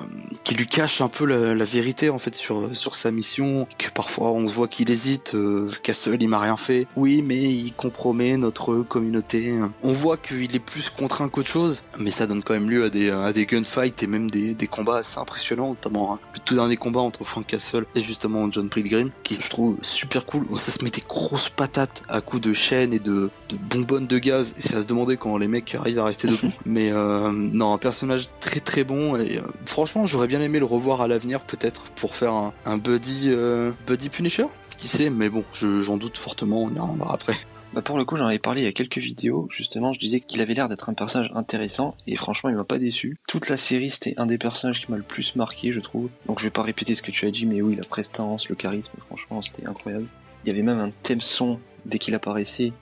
qui 0.45 0.55
lui 0.55 0.67
cache 0.67 1.01
un 1.01 1.09
peu 1.09 1.25
la, 1.25 1.67
vérité 1.67 2.11
en 2.11 2.19
fait 2.19 2.37
sur 2.37 2.75
sur 2.77 2.95
sa 2.95 3.11
mission, 3.11 3.67
que 3.77 3.91
parfois 3.91 4.31
on 4.31 4.47
se 4.47 4.55
voit 4.55 4.69
qu'il 4.69 4.91
hésite, 4.91 5.35
euh, 5.35 5.69
qu'à 5.83 5.95
seul 5.95 6.23
il 6.23 6.29
m'a 6.29 6.39
rien 6.39 6.57
fait, 6.57 6.87
oui 6.97 7.23
mais 7.23 7.43
il 7.43 7.73
compromet 7.73 8.37
notre 8.37 8.77
communauté, 8.83 9.53
on 9.83 9.93
voit 9.93 10.17
qu'il 10.17 10.55
est 10.55 10.61
plus 10.61 10.91
contraint 10.91 11.29
qu'autre 11.29 11.49
chose, 11.49 11.83
mais 11.99 12.11
ça 12.11 12.27
donne 12.27 12.43
quand 12.43 12.55
même 12.55 12.71
lieu 12.71 12.85
à 12.85 12.91
des 12.91 13.11
à 13.11 13.33
des 13.33 13.47
gunfights 13.47 14.03
et 14.03 14.07
même 14.07 14.31
des, 14.31 14.55
des 14.55 14.67
combats 14.69 14.99
assez 14.99 15.19
impressionnants, 15.19 15.71
notamment 15.71 16.15
hein, 16.15 16.19
le 16.35 16.41
tout 16.41 16.55
dernier 16.55 16.77
combat 16.77 17.01
entre 17.01 17.25
Frank 17.25 17.47
Castle 17.47 17.85
et 17.95 18.03
justement 18.03 18.51
John 18.51 18.69
Pilgrim, 18.69 19.11
qui 19.23 19.37
je 19.41 19.51
trouve 19.51 19.77
super 19.83 20.25
cool, 20.25 20.47
ça 20.59 20.71
se 20.73 20.85
met 20.85 20.91
des 20.91 21.03
grosses 21.07 21.49
patates 21.49 22.05
à 22.09 22.21
coups 22.21 22.43
de 22.43 22.53
et 22.93 22.99
de, 22.99 23.31
bonbonnes 23.71 24.07
de 24.07 24.19
gaz. 24.19 24.55
Et 24.59 24.63
c'est 24.63 24.77
à 24.77 24.83
se 24.83 24.87
demander 24.87 25.17
quand 25.17 25.37
les 25.39 25.49
mecs 25.49 25.75
arrivent 25.75 25.99
à 25.99 26.05
rester 26.05 26.29
debout. 26.29 26.53
Mais 26.67 26.91
euh, 26.93 27.31
non, 27.33 27.73
un 27.73 27.79
personnage 27.79 28.29
très 28.41 28.61
très 28.61 28.85
bon. 28.85 29.17
Et 29.17 29.39
euh, 29.39 29.43
franchement, 29.65 30.07
j'aurais 30.07 30.29
bien 30.29 30.41
aimé 30.41 30.59
le 30.59 30.65
revoir 30.65 31.01
à 31.01 31.09
l'avenir, 31.09 31.41
peut-être, 31.41 31.83
pour 31.97 32.15
faire 32.15 32.53
un, 32.65 32.77
buddy, 32.79 33.27
euh, 33.27 33.73
buddy 33.87 34.09
Punisher. 34.09 34.47
Qui 34.79 34.89
sait, 34.89 35.09
mais 35.09 35.31
bon, 35.31 35.43
j'en 35.55 35.97
doute 35.97 36.19
fortement, 36.19 36.65
on 36.65 36.69
y 36.69 36.79
reviendra 36.79 37.15
après. 37.15 37.35
Bah 37.73 37.83
pour 37.83 37.99
le 37.99 38.05
coup, 38.05 38.17
j'en 38.17 38.27
avais 38.27 38.39
parlé 38.39 38.63
il 38.63 38.65
y 38.65 38.69
a 38.69 38.73
quelques 38.73 38.99
vidéos. 38.99 39.49
Justement, 39.51 39.93
je 39.93 39.99
disais 39.99 40.21
qu'il 40.21 40.41
avait 40.41 40.55
l'air 40.55 40.69
d'être 40.69 40.89
un 40.89 40.95
personnage 40.95 41.31
intéressant 41.35 41.95
et 42.07 42.17
franchement, 42.17 42.49
il 42.51 42.57
m'a 42.57 42.65
pas 42.65 42.79
déçu. 42.79 43.19
Toute 43.29 43.49
la 43.49 43.57
série, 43.57 43.91
c'était 43.91 44.15
un 44.19 44.27
des 44.27 44.39
personnages 44.39 44.81
qui 44.81 44.91
m'a 44.91 44.97
le 44.97 45.03
plus 45.03 45.37
marqué, 45.37 45.73
je 45.73 45.81
trouve. 45.81 46.09
Donc 46.27 46.39
je 46.39 46.45
vais 46.45 46.51
pas 46.51 46.63
répéter 46.63 46.95
ce 46.95 47.03
que 47.03 47.11
tu 47.11 47.27
as 47.27 47.31
dit, 47.31 47.45
mais 47.45 47.61
oui, 47.61 47.77
la 47.77 47.85
prestance, 47.85 48.49
le 48.49 48.55
charisme, 48.55 48.93
franchement, 49.09 49.43
c'était 49.43 49.67
incroyable. 49.67 50.07
Il 50.47 50.51
y 50.51 50.53
avait 50.53 50.63
même 50.63 50.79
un 50.79 50.91
thème 51.03 51.21
son 51.21 51.59
dès 51.85 51.99
qu'il 51.99 52.15
apparaissait. 52.15 52.73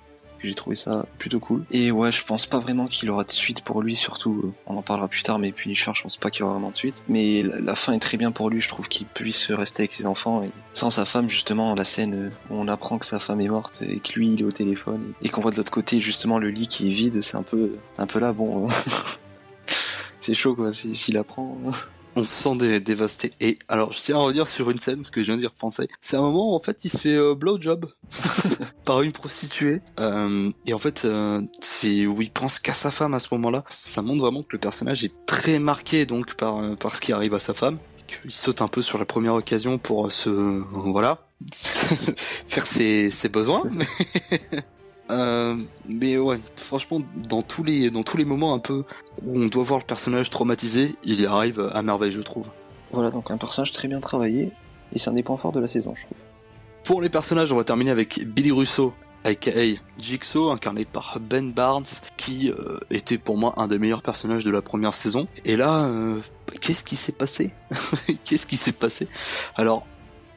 J'ai 0.43 0.53
trouvé 0.53 0.77
ça 0.77 1.07
plutôt 1.17 1.41
cool. 1.41 1.65
Et 1.71 1.91
ouais, 1.91 2.13
je 2.13 2.23
pense 2.23 2.45
pas 2.45 2.59
vraiment 2.59 2.87
qu'il 2.87 3.09
aura 3.09 3.25
de 3.25 3.31
suite 3.31 3.63
pour 3.63 3.81
lui, 3.81 3.97
surtout, 3.97 4.43
euh, 4.45 4.53
on 4.67 4.77
en 4.77 4.83
parlera 4.83 5.09
plus 5.09 5.23
tard, 5.23 5.39
mais 5.39 5.51
Punisher, 5.53 5.93
je 5.95 6.03
pense 6.03 6.19
pas 6.19 6.29
qu'il 6.31 6.41
y 6.41 6.43
aura 6.43 6.53
vraiment 6.53 6.71
de 6.71 6.77
suite. 6.77 7.03
Mais 7.09 7.43
la, 7.43 7.75
fin 7.75 7.95
est 7.95 7.99
très 7.99 8.19
bien 8.19 8.31
pour 8.31 8.51
lui, 8.51 8.61
je 8.61 8.69
trouve 8.69 8.91
qu'il 8.91 9.07
puisse 9.07 9.51
rester 9.51 9.85
avec 9.85 9.93
ses 9.93 10.05
enfants. 10.05 10.45
Sans 10.75 10.91
sa 10.91 11.07
femme, 11.07 11.31
justement, 11.31 11.75
la 11.75 11.87
scène 11.87 12.15
euh, 12.15 12.31
où 12.51 12.57
on 12.59 12.69
apprend 12.69 12.99
que 12.99 13.07
sa 13.07 13.21
femme 13.21 13.41
est 13.41 13.49
morte 13.49 13.83
et 13.89 14.01
que 14.01 14.13
lui, 14.13 14.35
il 14.35 14.43
est 14.43 14.45
au 14.45 14.53
téléphone 14.53 15.15
et 15.23 15.31
qu'on 15.31 15.41
voit 15.41 15.51
de 15.51 15.57
l'autre 15.57 15.73
côté, 15.73 15.99
justement, 16.01 16.39
le 16.39 16.51
lit 16.51 16.69
qui 16.69 16.89
est 16.89 16.93
vide, 16.93 17.23
c'est 17.23 17.39
un 17.39 17.43
peu, 17.43 17.77
un 17.97 18.07
peu 18.07 18.19
là, 18.19 18.35
bon. 18.35 18.69
c'est 20.21 20.35
chaud 20.35 20.55
quoi, 20.55 20.75
s'il 20.75 21.17
apprend 21.17 21.57
on 22.17 22.25
se 22.25 22.29
sent 22.29 22.81
dévasté. 22.81 23.33
Et 23.41 23.59
alors, 23.69 23.93
je 23.93 24.01
tiens 24.01 24.17
à 24.17 24.21
revenir 24.21 24.49
sur 24.49 24.71
une 24.71 24.79
scène, 24.79 24.99
parce 24.99 25.11
que 25.11 25.21
je 25.21 25.27
viens 25.27 25.37
de 25.37 25.41
dire 25.41 25.53
français. 25.57 25.89
C'est 26.01 26.17
un 26.17 26.23
moment 26.23 26.53
où, 26.53 26.55
en 26.55 26.61
fait, 26.61 26.85
il 26.85 26.91
se 26.91 26.99
fait 26.99 27.15
euh, 27.15 27.35
blowjob 27.35 27.91
par 28.85 29.03
une 29.03 29.13
prostituée. 29.13 29.81
Euh, 30.01 30.51
et 30.67 30.75
en 30.75 30.79
fait, 30.79 31.05
euh, 31.05 31.43
c'est 31.61 32.07
où 32.07 32.21
il 32.23 32.31
pense 32.31 32.59
qu'à 32.59 32.75
sa 32.75 32.91
femme 32.91 33.15
à 33.15 33.19
ce 33.19 33.29
moment-là. 33.33 33.65
Ça 33.69 34.03
montre 34.03 34.21
vraiment 34.21 34.43
que 34.43 34.53
le 34.53 34.59
personnage 34.59 35.05
est 35.05 35.15
très 35.27 35.59
marqué, 35.59 36.07
donc, 36.07 36.35
par, 36.35 36.59
euh, 36.59 36.75
par 36.75 36.95
ce 36.95 37.01
qui 37.01 37.13
arrive 37.13 37.35
à 37.35 37.41
sa 37.41 37.55
femme. 37.55 37.79
Il 38.25 38.33
saute 38.33 38.63
un 38.63 38.69
peu 38.69 38.83
sur 38.83 38.99
la 38.99 39.07
première 39.07 39.35
occasion 39.35 39.79
pour 39.79 40.13
se... 40.13 40.31
voilà. 40.31 41.27
faire 42.47 42.67
ses, 42.67 43.11
ses 43.11 43.29
besoins. 43.29 43.65
Euh, 45.11 45.57
mais 45.87 46.17
ouais, 46.17 46.41
franchement, 46.57 47.03
dans 47.17 47.43
tous 47.43 47.63
les 47.63 47.91
dans 47.91 48.03
tous 48.03 48.17
les 48.17 48.25
moments 48.25 48.55
un 48.55 48.59
peu 48.59 48.85
où 49.25 49.39
on 49.39 49.47
doit 49.47 49.65
voir 49.65 49.81
le 49.81 49.85
personnage 49.85 50.31
traumatisé, 50.31 50.95
il 51.05 51.21
y 51.21 51.27
arrive 51.27 51.61
à 51.73 51.83
merveille, 51.83 52.13
je 52.13 52.21
trouve. 52.21 52.47
Voilà, 52.93 53.11
donc 53.11 53.31
un 53.31 53.37
personnage 53.37 53.73
très 53.73 53.89
bien 53.89 54.01
travaillé 54.01 54.53
et 54.93 54.99
c'est 54.99 55.11
un 55.11 55.15
des 55.15 55.23
points 55.23 55.37
forts 55.37 55.53
de 55.53 55.61
la 55.61 55.69
saison, 55.69 55.95
je 55.95 56.07
trouve. 56.07 56.19
Pour 56.85 57.03
les 57.03 57.09
personnages, 57.09 57.53
on 57.53 57.57
va 57.57 57.65
terminer 57.65 57.91
avec 57.91 58.25
Billy 58.27 58.51
Russo, 58.51 58.95
aka 59.25 59.51
Jigsaw, 59.99 60.51
incarné 60.51 60.85
par 60.85 61.19
Ben 61.21 61.51
Barnes, 61.51 61.85
qui 62.17 62.51
euh, 62.51 62.79
était 62.91 63.19
pour 63.19 63.37
moi 63.37 63.55
un 63.57 63.69
des 63.69 63.79
meilleurs 63.79 64.03
personnages 64.03 64.45
de 64.45 64.51
la 64.51 64.63
première 64.63 64.95
saison. 64.95 65.27
Et 65.45 65.57
là, 65.57 65.85
euh, 65.85 66.19
qu'est-ce 66.61 66.85
qui 66.85 66.97
s'est 66.97 67.13
passé? 67.13 67.53
Qu'est-ce 68.25 68.47
qui 68.47 68.57
s'est 68.57 68.73
passé? 68.73 69.09
Alors, 69.57 69.87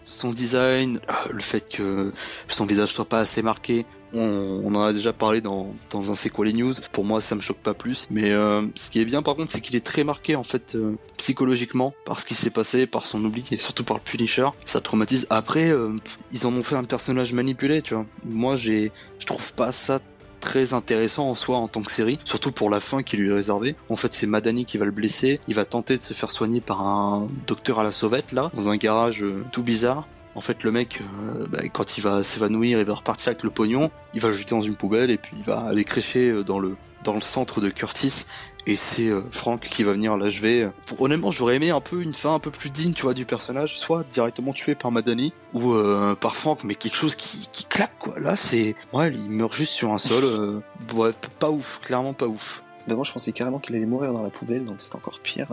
son 0.05 0.31
design, 0.31 0.99
le 1.29 1.41
fait 1.41 1.67
que 1.67 2.13
son 2.47 2.65
visage 2.65 2.93
soit 2.93 3.05
pas 3.05 3.19
assez 3.19 3.41
marqué, 3.41 3.85
on, 4.13 4.73
en 4.75 4.81
a 4.81 4.93
déjà 4.93 5.13
parlé 5.13 5.41
dans, 5.41 5.73
dans 5.89 6.11
un 6.11 6.15
C'est 6.15 6.31
les 6.43 6.53
news. 6.53 6.73
Pour 6.91 7.05
moi, 7.05 7.21
ça 7.21 7.35
me 7.35 7.41
choque 7.41 7.57
pas 7.57 7.73
plus. 7.73 8.07
Mais 8.09 8.31
euh, 8.31 8.61
ce 8.75 8.89
qui 8.89 8.99
est 8.99 9.05
bien, 9.05 9.21
par 9.21 9.35
contre, 9.35 9.51
c'est 9.51 9.61
qu'il 9.61 9.75
est 9.75 9.85
très 9.85 10.03
marqué 10.03 10.35
en 10.35 10.43
fait 10.43 10.75
euh, 10.75 10.95
psychologiquement 11.17 11.93
par 12.05 12.19
ce 12.19 12.25
qui 12.25 12.35
s'est 12.35 12.49
passé, 12.49 12.85
par 12.85 13.05
son 13.07 13.23
oubli 13.23 13.43
et 13.51 13.57
surtout 13.57 13.83
par 13.83 13.97
le 13.97 14.03
Punisher. 14.03 14.47
Ça 14.65 14.81
traumatise. 14.81 15.27
Après, 15.29 15.69
euh, 15.69 15.95
ils 16.31 16.45
en 16.47 16.53
ont 16.53 16.63
fait 16.63 16.75
un 16.75 16.83
personnage 16.83 17.33
manipulé, 17.33 17.81
tu 17.81 17.93
vois. 17.93 18.05
Moi, 18.25 18.55
j'ai, 18.55 18.91
je 19.19 19.25
trouve 19.25 19.53
pas 19.53 19.71
ça 19.71 19.99
très 20.39 20.73
intéressant 20.73 21.29
en 21.29 21.35
soi 21.35 21.57
en 21.57 21.67
tant 21.67 21.81
que 21.81 21.91
série, 21.91 22.19
surtout 22.23 22.51
pour 22.51 22.69
la 22.69 22.79
fin 22.79 23.01
qui 23.01 23.17
lui 23.17 23.29
est 23.29 23.33
réservée. 23.33 23.75
En 23.89 23.95
fait, 23.95 24.13
c'est 24.13 24.27
Madani 24.27 24.65
qui 24.65 24.77
va 24.77 24.85
le 24.85 24.91
blesser. 24.91 25.39
Il 25.47 25.55
va 25.55 25.65
tenter 25.65 25.97
de 25.97 26.03
se 26.03 26.13
faire 26.13 26.31
soigner 26.31 26.61
par 26.61 26.81
un 26.85 27.27
docteur 27.47 27.79
à 27.79 27.83
la 27.83 27.91
sauvette 27.91 28.31
là, 28.31 28.51
dans 28.53 28.69
un 28.69 28.77
garage 28.77 29.25
tout 29.51 29.63
bizarre. 29.63 30.07
En 30.37 30.41
fait, 30.41 30.63
le 30.63 30.71
mec, 30.71 31.01
euh, 31.01 31.47
bah, 31.49 31.57
quand 31.73 31.97
il 31.97 32.01
va 32.01 32.23
s'évanouir, 32.23 32.77
il 32.77 32.85
va 32.85 32.93
repartir 32.93 33.29
avec 33.29 33.41
le 33.41 33.49
pognon, 33.49 33.89
il 34.13 34.21
va 34.21 34.27
le 34.27 34.35
jeter 34.35 34.51
dans 34.51 34.61
une 34.61 34.75
poubelle 34.75 35.09
et 35.09 35.17
puis 35.17 35.31
il 35.35 35.43
va 35.43 35.61
aller 35.61 35.83
crécher 35.83 36.29
euh, 36.29 36.43
dans 36.43 36.59
le 36.59 36.77
centre 37.21 37.59
de 37.59 37.69
Curtis. 37.69 38.27
Et 38.67 38.75
c'est 38.75 39.07
euh, 39.07 39.21
Frank 39.31 39.59
qui 39.61 39.83
va 39.83 39.93
venir 39.93 40.15
l'achever. 40.15 40.69
Honnêtement, 40.99 41.31
j'aurais 41.31 41.55
aimé 41.55 41.71
un 41.71 41.81
peu 41.81 42.03
une 42.03 42.13
fin 42.13 42.35
un 42.35 42.39
peu 42.39 42.51
plus 42.51 42.69
digne, 42.69 42.93
tu 42.93 43.01
vois, 43.01 43.15
du 43.15 43.25
personnage, 43.25 43.79
soit 43.79 44.05
directement 44.11 44.53
tué 44.53 44.75
par 44.75 44.91
Madani 44.91 45.33
ou 45.55 45.73
par 46.21 46.35
Frank, 46.35 46.63
mais 46.63 46.75
quelque 46.75 46.97
chose 46.97 47.15
qui, 47.15 47.65
claque 47.67 47.97
quoi. 47.97 48.19
Là, 48.19 48.35
c'est 48.35 48.75
ouais, 48.93 49.11
il 49.11 49.31
meurt 49.31 49.53
juste 49.53 49.73
sur 49.73 49.91
un 49.91 49.97
sol. 49.97 50.61
ouais, 50.93 51.13
pas 51.39 51.49
ouf, 51.49 51.79
clairement 51.81 52.13
pas 52.13 52.27
ouf. 52.27 52.61
Moi 52.87 53.03
je 53.03 53.11
pensais 53.11 53.31
carrément 53.31 53.57
qu'il 53.57 53.75
allait 53.75 53.87
mourir 53.87 54.13
dans 54.13 54.21
la 54.21 54.29
poubelle, 54.29 54.65
donc 54.65 54.75
c'est 54.77 54.93
encore 54.93 55.19
pire. 55.19 55.47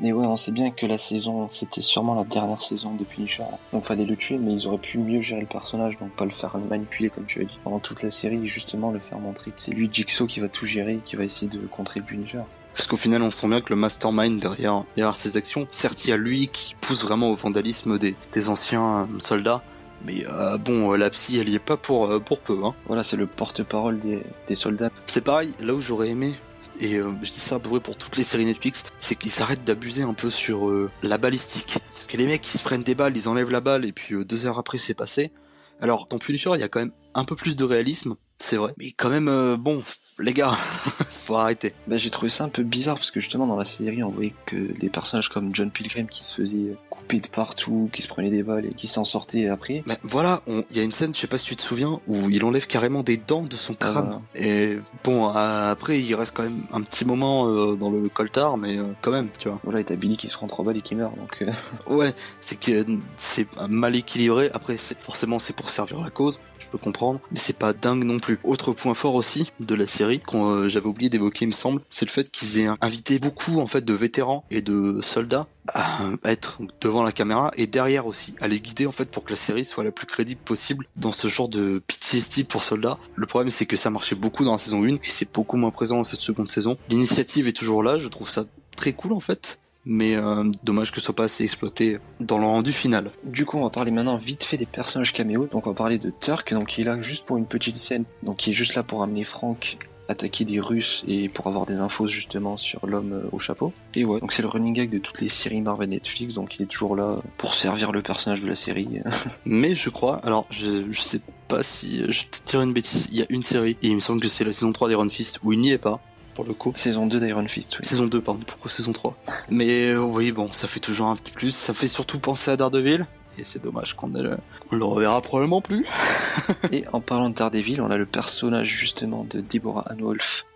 Mais 0.00 0.12
ouais, 0.12 0.26
on 0.26 0.36
sait 0.36 0.52
bien 0.52 0.70
que 0.70 0.86
la 0.86 0.98
saison, 0.98 1.48
c'était 1.48 1.82
sûrement 1.82 2.14
la 2.14 2.24
dernière 2.24 2.62
saison 2.62 2.94
de 2.94 3.04
Punisher. 3.04 3.42
Donc 3.72 3.84
fallait 3.84 4.04
le 4.04 4.16
tuer, 4.16 4.38
mais 4.38 4.52
ils 4.52 4.66
auraient 4.66 4.78
pu 4.78 4.98
mieux 4.98 5.20
gérer 5.20 5.40
le 5.40 5.46
personnage, 5.46 5.98
donc 5.98 6.10
pas 6.12 6.24
le 6.24 6.30
faire 6.30 6.56
manipuler 6.68 7.10
comme 7.10 7.26
tu 7.26 7.40
as 7.40 7.44
dit. 7.44 7.58
Pendant 7.64 7.80
toute 7.80 8.02
la 8.02 8.10
série, 8.10 8.46
justement 8.46 8.90
le 8.90 9.00
faire 9.00 9.18
montrer 9.18 9.50
que 9.50 9.60
c'est 9.60 9.72
lui 9.72 9.88
Jigsaw 9.92 10.26
qui 10.26 10.40
va 10.40 10.48
tout 10.48 10.66
gérer, 10.66 11.00
qui 11.04 11.16
va 11.16 11.24
essayer 11.24 11.50
de 11.50 11.66
contrer 11.66 12.00
le 12.00 12.06
Punisher. 12.06 12.42
Parce 12.74 12.86
qu'au 12.86 12.96
final, 12.96 13.22
on 13.22 13.32
sent 13.32 13.48
bien 13.48 13.60
que 13.60 13.70
le 13.70 13.76
mastermind 13.76 14.40
derrière, 14.40 14.84
derrière 14.94 15.16
ses 15.16 15.36
actions, 15.36 15.66
certes, 15.72 16.04
il 16.04 16.10
y 16.10 16.12
a 16.12 16.16
lui 16.16 16.46
qui 16.46 16.76
pousse 16.80 17.02
vraiment 17.02 17.30
au 17.30 17.34
vandalisme 17.34 17.98
des, 17.98 18.14
des 18.32 18.48
anciens 18.48 19.00
euh, 19.00 19.18
soldats. 19.18 19.62
Mais 20.04 20.24
euh, 20.28 20.58
bon, 20.58 20.92
euh, 20.92 20.96
la 20.96 21.10
psy, 21.10 21.38
elle 21.38 21.48
y 21.48 21.56
est 21.56 21.58
pas 21.58 21.76
pour, 21.76 22.04
euh, 22.04 22.20
pour 22.20 22.38
peu. 22.38 22.56
Hein. 22.64 22.74
Voilà, 22.86 23.02
c'est 23.02 23.16
le 23.16 23.26
porte-parole 23.26 23.98
des, 23.98 24.22
des 24.46 24.54
soldats. 24.54 24.90
C'est 25.06 25.24
pareil, 25.24 25.52
là 25.58 25.74
où 25.74 25.80
j'aurais 25.80 26.10
aimé, 26.10 26.34
et 26.80 26.96
euh, 26.96 27.10
je 27.22 27.32
dis 27.32 27.40
ça 27.40 27.56
à 27.56 27.58
peu 27.58 27.80
pour 27.80 27.96
toutes 27.96 28.16
les 28.16 28.24
séries 28.24 28.46
Netflix, 28.46 28.84
c'est 29.00 29.14
qu'ils 29.14 29.30
s'arrêtent 29.30 29.64
d'abuser 29.64 30.02
un 30.02 30.14
peu 30.14 30.30
sur 30.30 30.68
euh, 30.68 30.90
la 31.02 31.18
balistique. 31.18 31.78
Parce 31.92 32.06
que 32.06 32.16
les 32.16 32.26
mecs, 32.26 32.46
ils 32.46 32.56
se 32.56 32.62
prennent 32.62 32.82
des 32.82 32.94
balles, 32.94 33.16
ils 33.16 33.28
enlèvent 33.28 33.50
la 33.50 33.60
balle, 33.60 33.84
et 33.84 33.92
puis 33.92 34.14
euh, 34.14 34.24
deux 34.24 34.46
heures 34.46 34.58
après, 34.58 34.78
c'est 34.78 34.94
passé. 34.94 35.32
Alors, 35.80 36.06
dans 36.06 36.18
Punisher, 36.18 36.50
il 36.54 36.60
y 36.60 36.64
a 36.64 36.68
quand 36.68 36.80
même 36.80 36.92
un 37.14 37.24
peu 37.24 37.36
plus 37.36 37.56
de 37.56 37.64
réalisme, 37.64 38.16
c'est 38.38 38.56
vrai. 38.56 38.74
Mais 38.78 38.92
quand 38.92 39.10
même, 39.10 39.56
bon, 39.56 39.82
les 40.18 40.32
gars, 40.32 40.56
faut 41.28 41.36
arrêter. 41.36 41.74
Bah, 41.86 41.96
j'ai 41.98 42.10
trouvé 42.10 42.28
ça 42.30 42.44
un 42.44 42.48
peu 42.48 42.62
bizarre 42.62 42.96
parce 42.96 43.10
que 43.10 43.20
justement 43.20 43.46
dans 43.46 43.56
la 43.56 43.64
série 43.64 44.02
on 44.02 44.10
voyait 44.10 44.34
que 44.46 44.56
des 44.56 44.88
personnages 44.88 45.28
comme 45.28 45.54
John 45.54 45.70
Pilgrim 45.70 46.06
qui 46.08 46.24
se 46.24 46.34
faisaient 46.34 46.74
couper 46.90 47.20
de 47.20 47.28
partout, 47.28 47.90
qui 47.92 48.02
se 48.02 48.08
prenaient 48.08 48.30
des 48.30 48.42
balles 48.42 48.66
et 48.66 48.74
qui 48.74 48.86
s'en 48.86 49.04
sortaient 49.04 49.46
après. 49.48 49.82
Mais 49.86 49.98
voilà, 50.02 50.42
on- 50.46 50.64
il 50.70 50.76
y 50.76 50.80
a 50.80 50.82
une 50.82 50.92
scène, 50.92 51.14
je 51.14 51.20
sais 51.20 51.26
pas 51.26 51.38
si 51.38 51.44
tu 51.44 51.54
te 51.56 51.62
souviens, 51.62 52.00
où 52.08 52.28
il 52.30 52.42
enlève 52.44 52.66
carrément 52.66 53.02
des 53.02 53.16
dents 53.18 53.42
de 53.42 53.56
son 53.56 53.74
crâne. 53.74 54.20
Et 54.34 54.78
bon, 55.04 55.28
euh, 55.28 55.70
après, 55.72 56.00
il 56.00 56.14
reste 56.14 56.34
quand 56.34 56.42
même 56.44 56.62
un 56.72 56.80
petit 56.82 57.04
moment 57.04 57.46
euh, 57.48 57.76
dans 57.76 57.90
le 57.90 58.08
coltard, 58.08 58.56
mais 58.56 58.78
euh, 58.78 58.84
quand 59.02 59.10
même, 59.12 59.28
tu 59.38 59.48
vois. 59.48 59.60
Voilà, 59.64 59.80
et 59.80 59.84
t'as 59.84 59.96
Billy 59.96 60.16
qui 60.16 60.28
se 60.28 60.34
prend 60.34 60.46
trois 60.46 60.64
balles 60.64 60.76
et 60.78 60.82
qui 60.82 60.94
meurt, 60.94 61.14
donc 61.16 61.42
euh, 61.42 61.50
Ouais, 61.94 62.14
c'est 62.40 62.58
que 62.58 62.84
c'est 63.16 63.46
mal 63.68 63.94
équilibré. 63.94 64.50
Après, 64.54 64.76
forcément 65.02 65.38
c'est 65.38 65.54
pour 65.54 65.68
servir 65.70 66.00
la 66.00 66.10
cause, 66.10 66.40
je 66.58 66.66
peux 66.66 66.78
comprendre, 66.78 67.20
mais 67.32 67.38
c'est 67.38 67.56
pas 67.56 67.72
dingue 67.72 68.04
non 68.04 68.18
plus. 68.18 68.38
Autre 68.44 68.72
point 68.72 68.94
fort 68.94 69.14
aussi 69.14 69.52
de 69.60 69.74
la 69.74 69.86
série, 69.86 70.20
euh, 70.34 70.68
j'avais 70.68 70.86
oublié 70.86 71.08
d'évoquer, 71.18 71.44
il 71.44 71.48
me 71.48 71.52
semble, 71.52 71.82
c'est 71.88 72.06
le 72.06 72.10
fait 72.10 72.30
qu'ils 72.30 72.60
aient 72.60 72.68
invité 72.80 73.18
beaucoup 73.18 73.60
en 73.60 73.66
fait 73.66 73.84
de 73.84 73.92
vétérans 73.92 74.44
et 74.50 74.62
de 74.62 75.00
soldats 75.02 75.46
à 75.74 76.10
être 76.24 76.60
devant 76.80 77.02
la 77.02 77.12
caméra 77.12 77.50
et 77.56 77.66
derrière 77.66 78.06
aussi, 78.06 78.34
à 78.40 78.48
les 78.48 78.60
guider 78.60 78.86
en 78.86 78.92
fait 78.92 79.10
pour 79.10 79.24
que 79.24 79.30
la 79.30 79.36
série 79.36 79.64
soit 79.64 79.84
la 79.84 79.90
plus 79.90 80.06
crédible 80.06 80.40
possible 80.40 80.86
dans 80.96 81.12
ce 81.12 81.28
genre 81.28 81.48
de 81.48 81.82
PTSD 81.86 82.44
pour 82.44 82.64
soldats. 82.64 82.98
Le 83.16 83.26
problème 83.26 83.50
c'est 83.50 83.66
que 83.66 83.76
ça 83.76 83.90
marchait 83.90 84.14
beaucoup 84.14 84.44
dans 84.44 84.52
la 84.52 84.58
saison 84.58 84.82
1 84.84 84.94
et 84.94 85.00
c'est 85.08 85.32
beaucoup 85.32 85.56
moins 85.56 85.70
présent 85.70 85.96
dans 85.96 86.04
cette 86.04 86.20
seconde 86.20 86.48
saison. 86.48 86.78
L'initiative 86.88 87.48
est 87.48 87.52
toujours 87.52 87.82
là, 87.82 87.98
je 87.98 88.08
trouve 88.08 88.30
ça 88.30 88.44
très 88.76 88.92
cool 88.92 89.12
en 89.12 89.20
fait. 89.20 89.58
Mais 89.90 90.16
euh, 90.16 90.44
dommage 90.64 90.90
que 90.90 91.00
ce 91.00 91.06
soit 91.06 91.14
pas 91.14 91.24
assez 91.24 91.44
exploité 91.44 91.98
dans 92.20 92.36
le 92.36 92.44
rendu 92.44 92.72
final. 92.72 93.10
Du 93.24 93.46
coup, 93.46 93.56
on 93.56 93.62
va 93.62 93.70
parler 93.70 93.90
maintenant 93.90 94.18
vite 94.18 94.44
fait 94.44 94.58
des 94.58 94.66
personnages 94.66 95.14
caméos. 95.14 95.46
Donc, 95.46 95.66
on 95.66 95.70
va 95.70 95.76
parler 95.76 95.98
de 95.98 96.10
Turk, 96.10 96.52
donc 96.52 96.68
qui 96.68 96.82
est 96.82 96.84
là 96.84 97.00
juste 97.00 97.24
pour 97.24 97.38
une 97.38 97.46
petite 97.46 97.78
scène. 97.78 98.04
Donc, 98.22 98.36
qui 98.36 98.50
est 98.50 98.52
juste 98.52 98.74
là 98.74 98.82
pour 98.82 99.02
amener 99.02 99.24
Frank 99.24 99.78
attaquer 100.08 100.44
des 100.44 100.60
Russes 100.60 101.04
et 101.06 101.28
pour 101.28 101.46
avoir 101.46 101.66
des 101.66 101.76
infos 101.76 102.06
justement 102.06 102.56
sur 102.56 102.86
l'homme 102.86 103.12
euh, 103.12 103.28
au 103.32 103.38
chapeau. 103.38 103.72
Et 103.94 104.04
ouais, 104.04 104.20
donc 104.20 104.32
c'est 104.32 104.42
le 104.42 104.48
running 104.48 104.74
gag 104.74 104.90
de 104.90 104.98
toutes 104.98 105.20
les 105.20 105.28
séries 105.28 105.60
Marvel 105.60 105.90
Netflix, 105.90 106.34
donc 106.34 106.56
il 106.58 106.62
est 106.62 106.66
toujours 106.66 106.96
là 106.96 107.08
pour 107.36 107.54
servir 107.54 107.92
le 107.92 108.02
personnage 108.02 108.42
de 108.42 108.48
la 108.48 108.56
série. 108.56 108.88
Mais 109.44 109.74
je 109.74 109.90
crois, 109.90 110.16
alors 110.16 110.46
je, 110.50 110.90
je 110.90 111.00
sais 111.00 111.20
pas 111.48 111.62
si 111.62 112.00
je 112.00 112.20
vais 112.20 112.26
peut-être 112.30 112.46
dire 112.46 112.62
une 112.62 112.72
bêtise, 112.72 113.08
il 113.10 113.18
y 113.18 113.22
a 113.22 113.26
une 113.28 113.42
série, 113.42 113.76
et 113.82 113.88
il 113.88 113.94
me 113.94 114.00
semble 114.00 114.20
que 114.20 114.28
c'est 114.28 114.44
la 114.44 114.52
saison 114.52 114.72
3 114.72 114.88
d'Iron 114.88 115.08
Fist 115.10 115.40
où 115.42 115.52
il 115.52 115.60
n'y 115.60 115.70
est 115.70 115.78
pas, 115.78 116.00
pour 116.34 116.44
le 116.44 116.54
coup. 116.54 116.72
Saison 116.74 117.06
2 117.06 117.20
d'Iron 117.20 117.46
Fist, 117.48 117.78
oui. 117.80 117.86
Saison 117.86 118.06
2, 118.06 118.20
pardon, 118.20 118.40
pourquoi 118.46 118.70
saison 118.70 118.92
3 118.92 119.16
Mais 119.50 119.90
euh, 119.90 119.98
oui, 119.98 120.32
bon, 120.32 120.52
ça 120.52 120.68
fait 120.68 120.80
toujours 120.80 121.08
un 121.08 121.16
petit 121.16 121.32
plus, 121.32 121.50
ça 121.50 121.74
fait 121.74 121.88
surtout 121.88 122.18
penser 122.18 122.50
à 122.50 122.56
Daredevil, 122.56 123.06
et 123.38 123.44
c'est 123.44 123.62
dommage 123.62 123.94
qu'on 123.94 124.08
ne 124.08 124.22
le, 124.22 124.84
reverra 124.84 125.20
probablement 125.20 125.60
plus. 125.60 125.86
Et 126.72 126.84
en 126.92 127.00
parlant 127.00 127.30
de 127.30 127.34
Daredevil, 127.34 127.80
on 127.80 127.90
a 127.90 127.96
le 127.96 128.06
personnage 128.06 128.68
justement 128.68 129.24
de 129.28 129.40
Deborah 129.40 129.84
Ann 129.90 130.00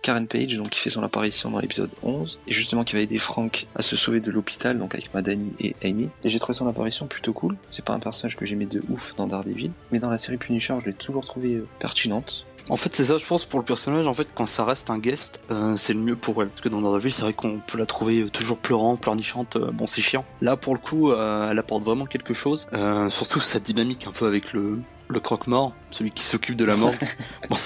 Karen 0.03 0.27
Page, 0.27 0.57
donc 0.57 0.71
qui 0.71 0.81
fait 0.81 0.91
son 0.91 1.03
apparition 1.03 1.51
dans 1.51 1.61
l'épisode 1.61 1.91
11, 2.03 2.41
et 2.47 2.53
justement 2.53 2.83
qui 2.85 2.95
va 2.95 3.01
aider 3.01 3.19
Frank 3.19 3.67
à 3.77 3.83
se 3.83 3.97
sauver 3.97 4.21
de 4.21 4.31
l'hôpital, 4.31 4.79
donc 4.79 4.95
avec 4.95 5.15
Madani 5.15 5.53
et 5.61 5.77
Amy. 5.85 6.11
Et 6.25 6.29
j'ai 6.29 6.39
trouvé 6.39 6.57
son 6.57 6.67
apparition 6.67 7.07
plutôt 7.07 7.33
cool. 7.33 7.57
C'est 7.71 7.85
pas 7.85 7.95
un 7.95 8.01
personnage 8.01 8.37
que 8.37 8.45
j'aimais 8.45 8.67
de 8.67 8.83
ouf 8.91 9.15
dans 9.17 9.27
Daredevil, 9.27 9.71
mais 9.93 10.01
dans 10.01 10.11
la 10.11 10.19
série 10.19 10.37
Punisher, 10.39 10.75
je 10.81 10.87
l'ai 10.87 10.95
toujours 10.95 11.25
trouvé 11.25 11.55
euh, 11.55 11.67
pertinente. 11.79 12.47
En 12.69 12.77
fait, 12.77 12.95
c'est 12.95 13.07
ça, 13.07 13.19
je 13.19 13.27
pense, 13.27 13.45
pour 13.45 13.59
le 13.59 13.65
personnage, 13.65 14.07
en 14.07 14.15
fait, 14.15 14.29
quand 14.35 14.47
ça 14.47 14.65
reste 14.65 14.91
un 14.91 14.99
guest, 14.99 15.41
euh, 15.51 15.77
c'est 15.77 15.95
le 15.95 16.01
mieux 16.01 16.17
pour 16.17 16.43
elle. 16.43 16.49
Parce 16.49 16.61
que 16.61 16.69
dans 16.69 16.81
Daredevil, 16.81 17.13
c'est 17.13 17.23
vrai 17.23 17.33
qu'on 17.33 17.59
peut 17.59 17.79
la 17.79 17.87
trouver 17.87 18.29
toujours 18.31 18.59
pleurant, 18.59 18.97
pleurnichante, 18.97 19.57
euh, 19.57 19.71
bon, 19.73 19.87
c'est 19.87 20.03
chiant. 20.03 20.25
Là, 20.41 20.57
pour 20.57 20.75
le 20.75 20.81
coup, 20.81 21.11
euh, 21.11 21.51
elle 21.51 21.59
apporte 21.59 21.83
vraiment 21.83 22.07
quelque 22.07 22.35
chose, 22.35 22.69
surtout 23.09 23.41
sa 23.41 23.59
dynamique 23.59 24.07
un 24.07 24.13
peu 24.13 24.27
avec 24.27 24.53
le, 24.53 24.79
le 25.09 25.21
croque-mort, 25.21 25.75
celui 25.93 26.11
qui 26.11 26.25
s'occupe 26.25 26.57
de 26.57 26.65
la 26.65 26.77
mort. 26.77 26.95
bon, 27.49 27.57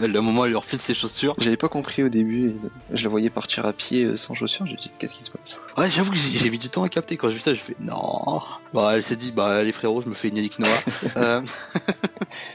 un 0.02 0.20
moment, 0.20 0.44
elle 0.44 0.50
lui 0.50 0.56
refile 0.56 0.80
ses 0.80 0.94
chaussures. 0.94 1.34
J'avais 1.38 1.56
pas 1.56 1.68
compris 1.68 2.02
au 2.02 2.08
début, 2.08 2.54
je 2.92 3.04
la 3.04 3.10
voyais 3.10 3.30
partir 3.30 3.66
à 3.66 3.72
pied 3.72 4.04
euh, 4.04 4.16
sans 4.16 4.34
chaussures, 4.34 4.66
j'ai 4.66 4.76
dit 4.76 4.90
qu'est-ce 4.98 5.14
qui 5.14 5.24
se 5.24 5.30
passe? 5.30 5.60
Ouais, 5.76 5.90
j'avoue 5.90 6.12
que 6.12 6.18
j'ai 6.18 6.50
mis 6.50 6.58
du 6.58 6.68
temps 6.68 6.82
à 6.82 6.88
capter 6.88 7.16
quand 7.16 7.28
j'ai 7.28 7.36
vu 7.36 7.40
ça, 7.40 7.52
j'ai 7.52 7.60
fait 7.60 7.76
non. 7.80 8.42
Bah, 8.72 8.92
elle 8.94 9.02
s'est 9.02 9.16
dit, 9.16 9.32
bah, 9.32 9.48
allez 9.48 9.72
frérot, 9.72 10.00
je 10.00 10.08
me 10.08 10.14
fais 10.14 10.28
une 10.28 10.36
Yannick 10.36 10.58
Noah. 10.58 10.70
Euh, 11.16 11.42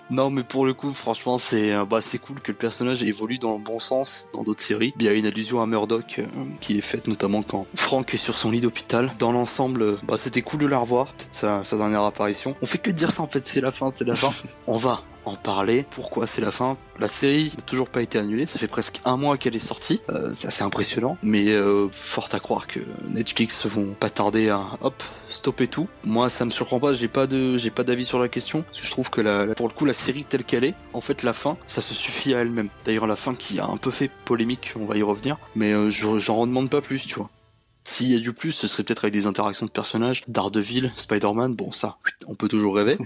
non, 0.09 0.29
mais 0.29 0.43
pour 0.43 0.65
le 0.65 0.73
coup, 0.73 0.93
franchement, 0.93 1.37
c'est 1.37 1.73
euh, 1.73 1.83
bah, 1.83 1.99
c'est 2.01 2.19
cool 2.19 2.39
que 2.39 2.51
le 2.51 2.57
personnage 2.57 3.03
évolue 3.03 3.37
dans 3.37 3.53
le 3.53 3.63
bon 3.63 3.79
sens 3.79 4.29
dans 4.33 4.43
d'autres 4.43 4.61
séries. 4.61 4.93
Il 4.97 5.05
y 5.05 5.09
a 5.09 5.13
une 5.13 5.25
allusion 5.25 5.61
à 5.61 5.65
Murdoch 5.65 6.19
euh, 6.19 6.25
qui 6.61 6.77
est 6.77 6.81
faite 6.81 7.07
notamment 7.07 7.43
quand 7.43 7.67
Frank 7.75 8.13
est 8.13 8.17
sur 8.17 8.37
son 8.37 8.51
lit 8.51 8.61
d'hôpital. 8.61 9.11
Dans 9.19 9.31
l'ensemble, 9.31 9.97
bah, 10.03 10.15
c'était 10.17 10.41
cool 10.41 10.61
de 10.61 10.67
la 10.67 10.77
revoir, 10.77 11.07
peut-être 11.07 11.33
sa, 11.33 11.63
sa 11.63 11.77
dernière 11.77 12.03
apparition. 12.03 12.55
On 12.61 12.65
fait 12.65 12.77
que 12.77 12.91
dire 12.91 13.11
ça 13.11 13.23
en 13.23 13.27
fait, 13.27 13.45
c'est 13.45 13.61
la 13.61 13.71
fin, 13.71 13.91
c'est 13.93 14.07
la 14.07 14.15
fin. 14.15 14.31
On 14.67 14.77
va 14.77 15.03
en 15.25 15.35
parler. 15.35 15.85
Pourquoi 15.91 16.27
c'est 16.27 16.41
la 16.41 16.51
fin 16.51 16.77
La 16.99 17.07
série 17.07 17.51
n'a 17.55 17.61
toujours 17.63 17.89
pas 17.89 18.01
été 18.01 18.17
annulée. 18.17 18.45
Ça 18.47 18.57
fait 18.59 18.67
presque 18.67 19.01
un 19.05 19.17
mois 19.17 19.37
qu'elle 19.37 19.55
est 19.55 19.59
sortie. 19.59 20.01
Euh, 20.09 20.29
c'est 20.33 20.47
assez 20.47 20.63
impressionnant. 20.63 21.17
Mais 21.23 21.49
euh, 21.49 21.87
fort 21.91 22.29
à 22.31 22.39
croire 22.39 22.67
que 22.67 22.79
Netflix 23.09 23.65
vont 23.65 23.93
pas 23.99 24.09
tarder 24.09 24.49
à 24.49 24.61
hop 24.81 25.03
stopper 25.29 25.67
tout. 25.67 25.87
Moi, 26.03 26.29
ça 26.29 26.45
me 26.45 26.51
surprend 26.51 26.79
pas. 26.79 26.93
J'ai 26.93 27.07
pas 27.07 27.27
de 27.27 27.57
j'ai 27.57 27.71
pas 27.71 27.83
d'avis 27.83 28.05
sur 28.05 28.19
la 28.19 28.27
question 28.29 28.61
parce 28.63 28.79
que 28.81 28.85
je 28.85 28.91
trouve 28.91 29.09
que 29.09 29.21
la, 29.21 29.47
pour 29.55 29.67
le 29.67 29.73
coup 29.73 29.85
la 29.85 29.93
série 29.93 30.23
telle 30.23 30.43
qu'elle 30.43 30.63
est, 30.63 30.75
en 30.93 31.01
fait 31.01 31.23
la 31.23 31.33
fin, 31.33 31.57
ça 31.67 31.81
se 31.81 31.93
suffit 31.93 32.33
à 32.33 32.39
elle-même. 32.39 32.69
D'ailleurs 32.85 33.07
la 33.07 33.15
fin 33.15 33.35
qui 33.35 33.59
a 33.59 33.65
un 33.65 33.77
peu 33.77 33.91
fait 33.91 34.09
polémique, 34.25 34.73
on 34.79 34.85
va 34.85 34.95
y 34.97 35.03
revenir. 35.03 35.37
Mais 35.55 35.73
euh, 35.73 35.89
je- 35.89 36.19
j'en 36.19 36.37
redemande 36.37 36.69
pas 36.69 36.81
plus, 36.81 37.05
tu 37.05 37.15
vois. 37.15 37.29
S'il 37.87 38.11
y 38.11 38.15
a 38.15 38.19
du 38.19 38.33
plus, 38.33 38.51
ce 38.51 38.67
serait 38.67 38.81
peut-être 38.83 39.05
avec 39.05 39.13
des 39.13 39.27
interactions 39.27 39.65
de 39.67 39.71
personnages, 39.71 40.23
Daredevil, 40.27 40.91
Spider-Man, 40.97 41.53
bon 41.53 41.71
ça, 41.71 41.97
on 42.27 42.33
peut 42.33 42.47
toujours 42.47 42.75
rêver. 42.75 42.97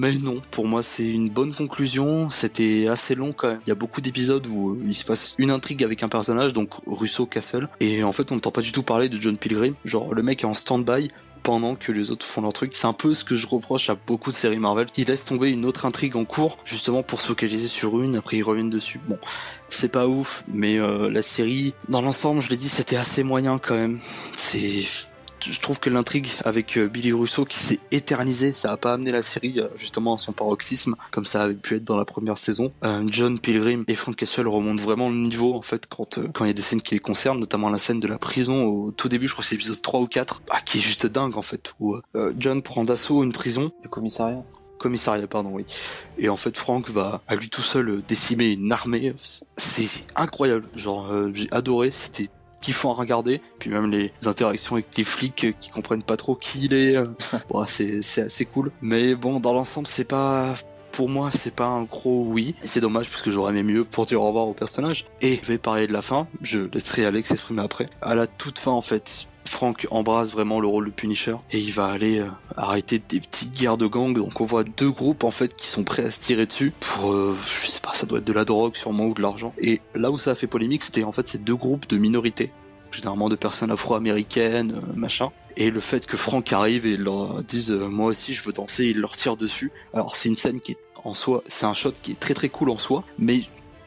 Mais 0.00 0.12
non, 0.12 0.40
pour 0.52 0.68
moi 0.68 0.84
c'est 0.84 1.08
une 1.08 1.28
bonne 1.28 1.52
conclusion, 1.52 2.30
c'était 2.30 2.86
assez 2.86 3.16
long 3.16 3.32
quand 3.32 3.48
même. 3.48 3.60
Il 3.66 3.68
y 3.68 3.72
a 3.72 3.74
beaucoup 3.74 4.00
d'épisodes 4.00 4.46
où 4.46 4.70
euh, 4.70 4.78
il 4.86 4.94
se 4.94 5.04
passe 5.04 5.34
une 5.38 5.50
intrigue 5.50 5.82
avec 5.82 6.04
un 6.04 6.08
personnage, 6.08 6.52
donc 6.52 6.70
Russo 6.86 7.26
Castle, 7.26 7.68
et 7.80 8.04
en 8.04 8.12
fait 8.12 8.30
on 8.30 8.36
n'entend 8.36 8.52
pas 8.52 8.60
du 8.60 8.70
tout 8.70 8.84
parler 8.84 9.08
de 9.08 9.20
John 9.20 9.36
Pilgrim. 9.36 9.74
Genre 9.84 10.14
le 10.14 10.22
mec 10.22 10.44
est 10.44 10.46
en 10.46 10.54
stand-by, 10.54 11.10
pendant 11.42 11.74
que 11.74 11.90
les 11.90 12.12
autres 12.12 12.24
font 12.24 12.42
leur 12.42 12.52
truc. 12.52 12.76
C'est 12.76 12.86
un 12.86 12.92
peu 12.92 13.12
ce 13.12 13.24
que 13.24 13.34
je 13.34 13.48
reproche 13.48 13.90
à 13.90 13.96
beaucoup 13.96 14.30
de 14.30 14.36
séries 14.36 14.60
Marvel. 14.60 14.86
Ils 14.96 15.08
laissent 15.08 15.24
tomber 15.24 15.50
une 15.50 15.64
autre 15.64 15.84
intrigue 15.84 16.14
en 16.14 16.24
cours, 16.24 16.58
justement 16.64 17.02
pour 17.02 17.20
se 17.20 17.26
focaliser 17.26 17.66
sur 17.66 18.00
une, 18.00 18.14
après 18.14 18.36
ils 18.36 18.44
reviennent 18.44 18.70
dessus. 18.70 19.00
Bon, 19.08 19.18
c'est 19.68 19.90
pas 19.90 20.06
ouf, 20.06 20.44
mais 20.46 20.78
euh, 20.78 21.10
la 21.10 21.22
série, 21.22 21.74
dans 21.88 22.02
l'ensemble, 22.02 22.40
je 22.40 22.50
l'ai 22.50 22.56
dit, 22.56 22.68
c'était 22.68 22.96
assez 22.96 23.24
moyen 23.24 23.58
quand 23.58 23.74
même. 23.74 23.98
C'est 24.36 24.84
je 25.50 25.60
trouve 25.60 25.78
que 25.78 25.90
l'intrigue 25.90 26.28
avec 26.44 26.76
euh, 26.76 26.88
Billy 26.88 27.12
Russo 27.12 27.44
qui 27.44 27.58
s'est 27.58 27.80
éternisée, 27.90 28.52
ça 28.52 28.72
a 28.72 28.76
pas 28.76 28.92
amené 28.92 29.12
la 29.12 29.22
série 29.22 29.60
euh, 29.60 29.68
justement 29.76 30.14
à 30.14 30.18
son 30.18 30.32
paroxysme 30.32 30.94
comme 31.10 31.24
ça 31.24 31.42
avait 31.42 31.54
pu 31.54 31.76
être 31.76 31.84
dans 31.84 31.96
la 31.96 32.04
première 32.04 32.38
saison. 32.38 32.72
Euh, 32.84 33.04
John 33.06 33.38
Pilgrim 33.38 33.84
et 33.88 33.94
Frank 33.94 34.16
Castle 34.16 34.48
remontent 34.48 34.82
vraiment 34.82 35.10
le 35.10 35.16
niveau 35.16 35.54
en 35.54 35.62
fait 35.62 35.86
quand 35.86 36.18
quand 36.32 36.44
il 36.44 36.48
y 36.48 36.50
a 36.50 36.54
des 36.54 36.62
scènes 36.62 36.82
qui 36.82 36.94
les 36.94 37.00
concernent, 37.00 37.40
notamment 37.40 37.70
la 37.70 37.78
scène 37.78 38.00
de 38.00 38.08
la 38.08 38.18
prison 38.18 38.64
au 38.66 38.90
tout 38.90 39.08
début, 39.08 39.28
je 39.28 39.32
crois 39.32 39.42
que 39.42 39.48
c'est 39.48 39.54
épisode 39.54 39.80
3 39.80 40.00
ou 40.00 40.06
4, 40.06 40.42
bah, 40.46 40.56
qui 40.64 40.78
est 40.78 40.80
juste 40.80 41.06
dingue 41.06 41.36
en 41.36 41.42
fait 41.42 41.74
où 41.80 41.96
John 42.38 42.62
prend 42.62 42.84
d'assaut 42.84 43.22
une 43.22 43.32
prison. 43.32 43.70
Le 43.82 43.88
commissariat 43.88 44.42
commissariat, 44.78 45.26
pardon, 45.26 45.50
oui. 45.54 45.64
Et 46.18 46.28
en 46.28 46.36
fait, 46.36 46.56
Frank 46.56 46.88
va 46.88 47.20
à 47.26 47.34
lui 47.34 47.48
tout 47.48 47.62
seul 47.62 48.00
décimer 48.06 48.52
une 48.52 48.70
armée. 48.70 49.12
C'est 49.56 49.88
incroyable. 50.14 50.68
Genre, 50.76 51.10
j'ai 51.34 51.48
adoré. 51.50 51.90
C'était 51.90 52.28
kiffant 52.60 52.92
à 52.92 52.94
regarder. 52.94 53.40
Puis 53.58 53.70
même 53.70 53.90
les 53.90 54.12
interactions 54.24 54.76
avec 54.76 54.96
les 54.96 55.04
flics 55.04 55.44
euh, 55.44 55.52
qui 55.58 55.70
comprennent 55.70 56.02
pas 56.02 56.16
trop 56.16 56.34
qui 56.34 56.64
il 56.64 56.74
est. 56.74 56.96
Euh, 56.96 57.04
c'est, 57.66 58.02
c'est 58.02 58.22
assez 58.22 58.44
cool. 58.44 58.70
Mais 58.80 59.14
bon, 59.14 59.40
dans 59.40 59.52
l'ensemble, 59.52 59.86
c'est 59.86 60.04
pas 60.04 60.54
pour 60.92 61.08
moi, 61.08 61.30
c'est 61.32 61.54
pas 61.54 61.66
un 61.66 61.84
gros 61.84 62.24
oui. 62.26 62.56
Et 62.62 62.66
c'est 62.66 62.80
dommage 62.80 63.08
parce 63.08 63.22
que 63.22 63.30
j'aurais 63.30 63.52
aimé 63.52 63.62
mieux 63.62 63.84
pour 63.84 64.06
dire 64.06 64.20
au 64.20 64.26
revoir 64.26 64.48
au 64.48 64.52
personnage. 64.52 65.06
Et 65.20 65.38
je 65.42 65.46
vais 65.46 65.58
parler 65.58 65.86
de 65.86 65.92
la 65.92 66.02
fin. 66.02 66.26
Je 66.42 66.60
laisserai 66.72 67.04
Alex 67.04 67.28
s'exprimer 67.28 67.62
après. 67.62 67.88
À 68.02 68.14
la 68.14 68.26
toute 68.26 68.58
fin, 68.58 68.72
en 68.72 68.82
fait, 68.82 69.28
Frank 69.48 69.86
embrasse 69.90 70.30
vraiment 70.30 70.60
le 70.60 70.66
rôle 70.66 70.86
de 70.86 70.90
Punisher 70.90 71.36
et 71.50 71.58
il 71.58 71.72
va 71.72 71.86
aller 71.86 72.20
euh, 72.20 72.28
arrêter 72.56 72.98
des 72.98 73.20
petites 73.20 73.52
guerres 73.52 73.78
de 73.78 73.86
gang. 73.86 74.14
Donc 74.14 74.40
on 74.40 74.46
voit 74.46 74.64
deux 74.64 74.90
groupes 74.90 75.24
en 75.24 75.30
fait 75.30 75.54
qui 75.54 75.68
sont 75.68 75.84
prêts 75.84 76.04
à 76.04 76.10
se 76.10 76.20
tirer 76.20 76.46
dessus 76.46 76.72
pour, 76.80 77.12
je 77.12 77.66
sais 77.66 77.80
pas, 77.80 77.94
ça 77.94 78.06
doit 78.06 78.18
être 78.18 78.24
de 78.24 78.32
la 78.32 78.44
drogue 78.44 78.76
sûrement 78.76 79.06
ou 79.06 79.14
de 79.14 79.22
l'argent. 79.22 79.54
Et 79.58 79.80
là 79.94 80.10
où 80.10 80.18
ça 80.18 80.32
a 80.32 80.34
fait 80.34 80.46
polémique, 80.46 80.82
c'était 80.82 81.04
en 81.04 81.12
fait 81.12 81.26
ces 81.26 81.38
deux 81.38 81.56
groupes 81.56 81.88
de 81.88 81.98
minorités 81.98 82.50
généralement 82.90 83.28
de 83.28 83.36
personnes 83.36 83.70
afro-américaines, 83.70 84.72
euh, 84.76 84.94
machin. 84.94 85.30
Et 85.56 85.70
le 85.70 85.80
fait 85.80 86.06
que 86.06 86.16
Frank 86.16 86.52
arrive 86.52 86.86
et 86.86 86.96
leur 86.96 87.42
dise 87.42 87.70
euh, 87.70 87.88
moi 87.88 88.06
aussi 88.08 88.34
je 88.34 88.42
veux 88.42 88.52
danser, 88.52 88.86
il 88.86 89.00
leur 89.00 89.16
tire 89.16 89.36
dessus. 89.36 89.72
Alors 89.92 90.16
c'est 90.16 90.28
une 90.28 90.36
scène 90.36 90.60
qui 90.60 90.72
est 90.72 90.78
en 91.04 91.14
soi, 91.14 91.42
c'est 91.46 91.66
un 91.66 91.74
shot 91.74 91.92
qui 92.02 92.12
est 92.12 92.20
très 92.20 92.34
très 92.34 92.48
cool 92.48 92.70
en 92.70 92.78
soi, 92.78 93.04
mais 93.18 93.44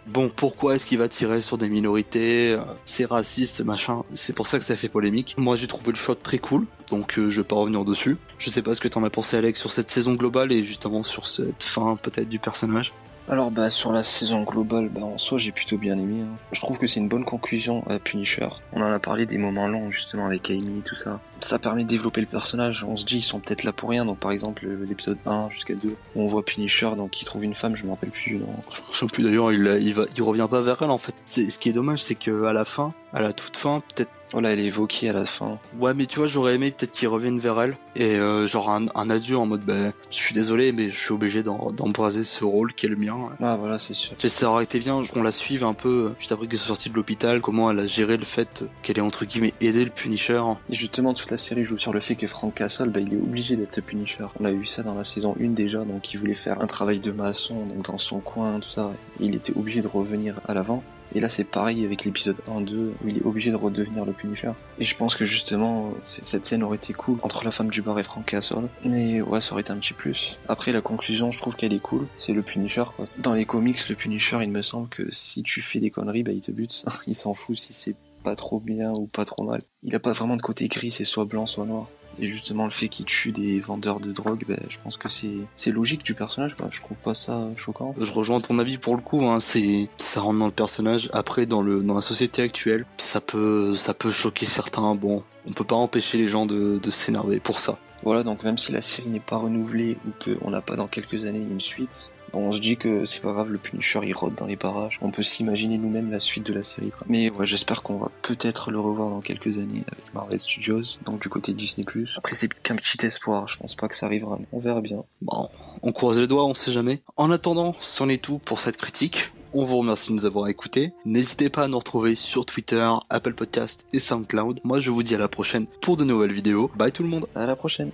bon, 0.08 0.30
pourquoi 0.30 0.76
est-ce 0.76 0.86
qu'il 0.86 0.98
va 0.98 1.08
tirer 1.08 1.42
sur 1.42 1.58
des 1.58 1.70
minorités 1.70 2.54
euh, 2.54 2.62
C'est 2.86 3.06
raciste, 3.06 3.62
machin. 3.62 4.04
C'est 4.14 4.34
pour 4.34 4.48
ça 4.48 4.60
que 4.60 4.66
ça 4.66 4.76
fait 4.76 4.90
polémique. 4.90 5.36
Moi, 5.38 5.56
j'ai 5.56 5.68
trouvé 5.68 5.92
le 5.92 5.98
shot 5.98 6.16
très 6.16 6.40
cool, 6.40 6.66
donc 6.90 7.14
je 7.18 7.42
vais 7.42 7.48
pas 7.48 7.56
revenir 7.56 7.86
dessus. 7.86 8.18
Je 8.40 8.50
sais 8.50 8.62
pas 8.62 8.76
ce 8.76 8.82
que 8.82 8.88
t'en 8.88 9.04
as 9.04 9.10
pensé, 9.10 9.38
Alex, 9.38 9.60
sur 9.60 9.72
cette 9.72 9.92
saison 9.92 10.14
globale 10.14 10.52
et 10.52 10.64
justement 10.64 11.04
sur 11.04 11.28
cette 11.28 11.64
fin 11.64 11.96
peut-être 11.96 12.30
du 12.30 12.40
personnage. 12.40 12.94
Alors 13.30 13.52
bah 13.52 13.70
sur 13.70 13.94
la 13.94 14.04
saison 14.04 14.44
globale, 14.44 14.90
bah 14.90 15.04
en 15.04 15.18
soi 15.18 15.38
j'ai 15.38 15.52
plutôt 15.52 15.78
bien 15.78 15.98
aimé. 15.98 16.24
Hein. 16.24 16.36
Je 16.52 16.60
trouve 16.60 16.80
que 16.80 16.88
c'est 16.88 17.00
une 17.00 17.08
bonne 17.08 17.24
conclusion 17.24 17.84
à 17.88 18.00
Punisher. 18.00 18.50
On 18.74 18.82
en 18.82 18.92
a 18.92 19.00
parlé 19.00 19.26
des 19.26 19.38
moments 19.38 19.68
longs 19.68 19.92
justement 19.92 20.26
avec 20.26 20.50
Amy 20.50 20.80
et 20.80 20.82
tout 20.82 20.96
ça. 20.96 21.22
Ça 21.42 21.60
permet 21.60 21.84
de 21.84 21.90
développer 21.90 22.22
le 22.22 22.28
personnage. 22.28 22.84
On 22.88 22.96
se 22.96 23.06
dit 23.06 23.18
ils 23.18 23.24
sont 23.24 23.40
peut-être 23.40 23.64
là 23.64 23.72
pour 23.72 23.90
rien. 23.90 24.06
Donc 24.06 24.20
par 24.20 24.32
exemple 24.32 24.68
l'épisode 24.88 25.18
1 25.26 25.50
jusqu'à 25.50 25.76
2, 25.76 25.96
on 26.16 26.26
voit 26.26 26.44
Punisher 26.44 26.92
donc 26.96 27.22
il 27.22 27.26
trouve 27.26 27.44
une 27.44 27.56
femme, 27.56 27.76
je 27.76 27.84
me 27.84 27.90
rappelle 27.92 28.12
plus. 28.12 28.38
Non. 28.38 28.48
Je 28.72 28.82
me 28.82 28.94
souviens 28.94 29.08
plus 29.08 29.24
d'ailleurs. 29.24 29.52
Il, 29.52 29.80
il 29.82 29.94
va, 29.94 30.06
il 30.16 30.24
revient 30.24 30.48
pas 30.50 30.62
vers 30.62 30.82
elle 30.82 30.92
en 30.92 30.98
fait. 30.98 31.16
C'est 31.26 31.50
ce 31.50 31.60
qui 31.60 31.70
est 31.70 31.74
dommage, 31.74 32.02
c'est 32.04 32.16
que 32.16 32.46
à 32.46 32.54
la 32.54 32.66
fin, 32.66 32.94
à 33.14 33.22
la 33.22 33.34
toute 33.34 33.58
fin, 33.58 33.82
peut-être 33.94 34.12
Oh 34.34 34.40
là, 34.40 34.54
elle 34.54 34.60
est 34.60 34.66
évoquée 34.66 35.10
à 35.10 35.14
la 35.14 35.26
fin. 35.26 35.60
Ouais, 35.78 35.94
mais 35.94 36.06
tu 36.06 36.20
vois, 36.20 36.28
j'aurais 36.28 36.56
aimé 36.56 36.72
peut-être 36.72 36.92
qu'ils 36.92 37.10
reviennent 37.10 37.40
vers 37.40 37.60
elle 37.62 37.78
et 37.98 38.16
euh, 38.16 38.48
genre 38.48 38.70
un, 38.70 38.86
un, 38.96 39.10
adieu 39.10 39.38
en 39.38 39.46
mode, 39.46 39.62
bah, 39.66 39.92
je 40.10 40.16
suis 40.16 40.34
désolé, 40.34 40.72
mais 40.72 40.90
je 40.90 40.98
suis 40.98 41.12
obligé 41.12 41.44
d'embraser 41.44 42.24
ce 42.24 42.46
rôle 42.46 42.74
qui 42.74 42.86
est 42.86 42.90
le 42.90 42.96
mien. 42.96 43.18
Ah 43.42 43.58
voilà, 43.58 43.78
c'est 43.78 43.94
sûr. 43.94 44.16
Ça 44.26 44.50
aurait 44.50 44.64
été 44.64 44.80
bien 44.80 45.04
qu'on 45.04 45.24
la 45.24 45.34
suive 45.34 45.66
un 45.66 45.74
peu 45.74 45.90
euh, 45.90 46.16
juste 46.18 46.32
après 46.32 46.48
qu'elle 46.48 46.60
soit 46.60 46.70
sortie 46.70 46.90
de 46.90 46.96
l'hôpital, 46.96 47.42
comment 47.42 47.70
elle 47.72 47.80
a 47.80 47.88
géré 47.88 48.16
le 48.16 48.24
fait 48.24 48.64
qu'elle 48.84 48.98
ait 48.98 49.02
entre 49.02 49.26
guillemets 49.26 49.54
aidé 49.60 49.84
le 49.84 49.92
Punisher. 49.92 50.42
Et 50.70 50.76
justement, 50.76 51.14
toute 51.14 51.31
la 51.32 51.38
série 51.38 51.64
joue 51.64 51.78
sur 51.78 51.94
le 51.94 52.02
fait 52.02 52.16
que 52.16 52.28
Frank 52.28 52.54
Castle, 52.54 52.90
bah, 52.90 53.00
il 53.00 53.14
est 53.14 53.18
obligé 53.18 53.56
d'être 53.56 53.82
Punisher. 53.82 54.26
On 54.40 54.46
a 54.46 54.52
vu 54.52 54.66
ça 54.66 54.84
dans 54.84 54.96
la 54.96 55.06
saison 55.06 55.36
1 55.42 55.50
déjà, 55.52 55.86
donc 55.86 56.14
il 56.14 56.20
voulait 56.20 56.34
faire 56.34 56.62
un 56.62 56.68
travail 56.68 57.00
de 57.00 57.12
maçon, 57.12 57.66
donc 57.66 57.86
dans 57.86 57.98
son 57.98 58.20
coin, 58.20 58.60
tout 58.60 58.70
ça. 58.70 58.92
Il 59.20 59.34
était 59.34 59.56
obligé 59.58 59.82
de 59.82 59.88
revenir 59.88 60.42
à 60.48 60.54
l'avant. 60.54 60.84
Et 61.14 61.20
là, 61.20 61.30
c'est 61.30 61.44
pareil 61.44 61.84
avec 61.84 62.06
l'épisode 62.06 62.38
1-2, 62.48 62.92
où 63.04 63.08
il 63.08 63.18
est 63.18 63.26
obligé 63.26 63.52
de 63.52 63.58
redevenir 63.58 64.06
le 64.06 64.14
Punisher. 64.14 64.52
Et 64.80 64.86
je 64.86 64.96
pense 64.96 65.16
que 65.16 65.26
justement, 65.26 65.94
cette 66.04 66.46
scène 66.46 66.64
aurait 66.64 66.78
été 66.78 66.94
cool 66.94 67.18
entre 67.22 67.44
la 67.44 67.52
femme 67.52 67.70
du 67.70 67.82
bar 67.82 68.00
et 68.00 68.04
Frank 68.04 68.26
Castle. 68.26 68.68
Mais 68.86 69.22
ouais, 69.22 69.42
ça 69.42 69.54
aurait 69.54 69.62
été 69.62 69.72
un 69.72 69.78
petit 69.78 69.94
plus. 69.94 70.38
Après, 70.48 70.72
la 70.72 70.82
conclusion, 70.82 71.32
je 71.32 71.38
trouve 71.38 71.56
qu'elle 71.56 71.74
est 71.74 71.82
cool. 71.82 72.08
C'est 72.18 72.34
le 72.34 72.42
Punisher, 72.42 72.86
quoi. 72.96 73.06
Dans 73.18 73.34
les 73.34 73.46
comics, 73.46 73.90
le 73.90 73.96
Punisher, 73.96 74.40
il 74.42 74.52
me 74.52 74.62
semble 74.62 74.88
que 74.88 75.04
si 75.12 75.44
tu 75.44 75.62
fais 75.62 75.80
des 75.80 75.92
conneries, 75.92 76.24
bah, 76.24 76.32
il 76.32 76.42
te 76.42 76.52
bute. 76.52 76.86
il 77.08 77.16
s'en 77.16 77.34
fout 77.34 77.58
si 77.58 77.74
c'est 77.74 77.96
pas 78.24 78.36
trop 78.36 78.60
bien 78.60 78.92
ou 78.98 79.08
pas 79.08 79.26
trop 79.26 79.44
mal. 79.44 79.62
Il 79.84 79.96
a 79.96 80.00
pas 80.00 80.14
vraiment 80.14 80.38
de 80.38 80.42
côté 80.42 80.68
gris, 80.68 80.92
c'est 80.92 81.06
soit 81.06 81.26
blanc, 81.26 81.46
soit 81.46 81.66
noir. 81.66 81.88
Et 82.20 82.28
justement, 82.28 82.66
le 82.66 82.72
fait 82.72 82.90
qu'il 82.90 83.06
tue 83.06 83.32
des 83.32 83.60
vendeurs 83.60 84.00
de 84.00 84.12
drogue, 84.12 84.44
ben, 84.48 84.60
je 84.70 84.78
pense 84.84 84.98
que 84.98 85.08
c'est, 85.10 85.72
logique 85.72 86.04
du 86.04 86.14
personnage, 86.14 86.56
quoi. 86.56 86.68
Je 86.72 86.82
trouve 86.82 86.98
pas 86.98 87.16
ça 87.16 87.48
choquant. 87.56 87.96
Je 87.98 88.12
rejoins 88.12 88.42
ton 88.42 88.60
avis 88.60 88.78
pour 88.78 88.96
le 88.96 89.02
coup, 89.02 89.26
hein. 89.26 89.40
C'est, 89.40 89.90
ça 89.98 90.22
rentre 90.22 90.40
dans 90.40 90.46
le 90.46 90.52
personnage. 90.52 91.10
Après, 91.14 91.46
dans 91.46 91.62
le, 91.62 91.82
dans 91.82 91.96
la 91.96 92.02
société 92.02 92.42
actuelle, 92.42 92.86
ça 92.98 93.22
peut, 93.22 93.76
ça 93.76 93.94
peut 93.94 94.12
choquer 94.12 94.46
certains. 94.46 94.94
Bon, 94.96 95.24
on 95.48 95.54
peut 95.54 95.64
pas 95.64 95.76
empêcher 95.76 96.18
les 96.18 96.28
gens 96.28 96.46
de, 96.46 96.80
de 96.82 96.92
s'énerver 96.92 97.40
pour 97.40 97.60
ça. 97.60 97.80
Voilà, 98.04 98.24
donc 98.24 98.44
même 98.44 98.58
si 98.58 98.72
la 98.72 98.82
série 98.82 99.10
n'est 99.10 99.20
pas 99.20 99.38
renouvelée 99.38 99.98
ou 100.08 100.12
qu'on 100.24 100.50
n'a 100.50 100.62
pas 100.62 100.76
dans 100.76 100.88
quelques 100.88 101.26
années 101.26 101.40
une 101.40 101.60
suite, 101.60 102.12
Bon, 102.34 102.48
on 102.48 102.52
se 102.52 102.60
dit 102.60 102.78
que 102.78 103.06
c'est 103.06 103.22
pas 103.22 103.34
grave, 103.34 103.50
le 103.50 103.58
Punisher 103.58 104.00
il 104.04 104.14
rôde 104.14 104.36
dans 104.36 104.46
les 104.46 104.56
parages. 104.56 105.00
On 105.02 105.12
peut 105.12 105.24
s'imaginer 105.24 105.78
nous-mêmes 105.78 106.12
la 106.12 106.20
suite 106.20 106.46
de 106.46 106.54
la 106.54 106.64
série. 106.64 106.92
Quoi. 106.92 107.06
Mais 107.10 107.32
ouais, 107.32 107.46
j'espère 107.46 107.84
qu'on 107.84 107.98
va 107.98 108.12
peut-être 108.22 108.72
le 108.72 108.80
revoir 108.80 109.10
dans 109.10 109.22
quelques 109.22 109.58
années 109.58 109.84
avec 109.92 110.14
Marvel 110.14 110.40
Studios, 110.40 110.98
donc 111.06 111.22
du 111.22 111.30
côté 111.30 111.54
de 111.54 111.58
Disney+. 111.58 111.86
Après, 112.18 112.36
c'est 112.36 112.48
qu'un 112.48 112.76
petit 112.76 113.06
espoir. 113.06 113.48
Je 113.48 113.58
pense 113.58 113.76
pas 113.76 113.88
que 113.88 113.96
ça 113.96 114.06
arrivera. 114.06 114.40
On 114.52 114.60
verra 114.60 114.82
bien. 114.82 115.04
Bon, 115.22 115.50
on 115.84 115.92
croise 115.92 116.20
les 116.20 116.28
doigts, 116.28 116.46
on 116.46 116.54
sait 116.54 116.72
jamais. 116.72 117.02
En 117.18 117.32
attendant, 117.32 117.76
c'en 117.80 118.10
est 118.10 118.22
tout 118.22 118.40
pour 118.40 118.60
cette 118.60 118.78
critique. 118.78 119.32
On 119.54 119.66
vous 119.66 119.80
remercie 119.80 120.12
de 120.12 120.16
nous 120.16 120.26
avoir 120.26 120.48
écoutés. 120.48 120.94
N'hésitez 121.04 121.50
pas 121.50 121.64
à 121.64 121.68
nous 121.68 121.78
retrouver 121.78 122.16
sur 122.16 122.46
Twitter, 122.46 122.90
Apple 123.10 123.34
Podcast 123.34 123.86
et 123.92 124.00
SoundCloud. 124.00 124.62
Moi, 124.64 124.80
je 124.80 124.92
vous 124.92 125.04
dis 125.04 125.14
à 125.14 125.18
la 125.18 125.28
prochaine 125.28 125.66
pour 125.82 125.98
de 125.98 126.06
nouvelles 126.06 126.32
vidéos. 126.32 126.72
Bye 126.76 126.94
tout 126.94 127.04
le 127.04 127.10
monde. 127.10 127.28
À 127.36 127.46
la 127.46 127.58
prochaine. 127.58 127.92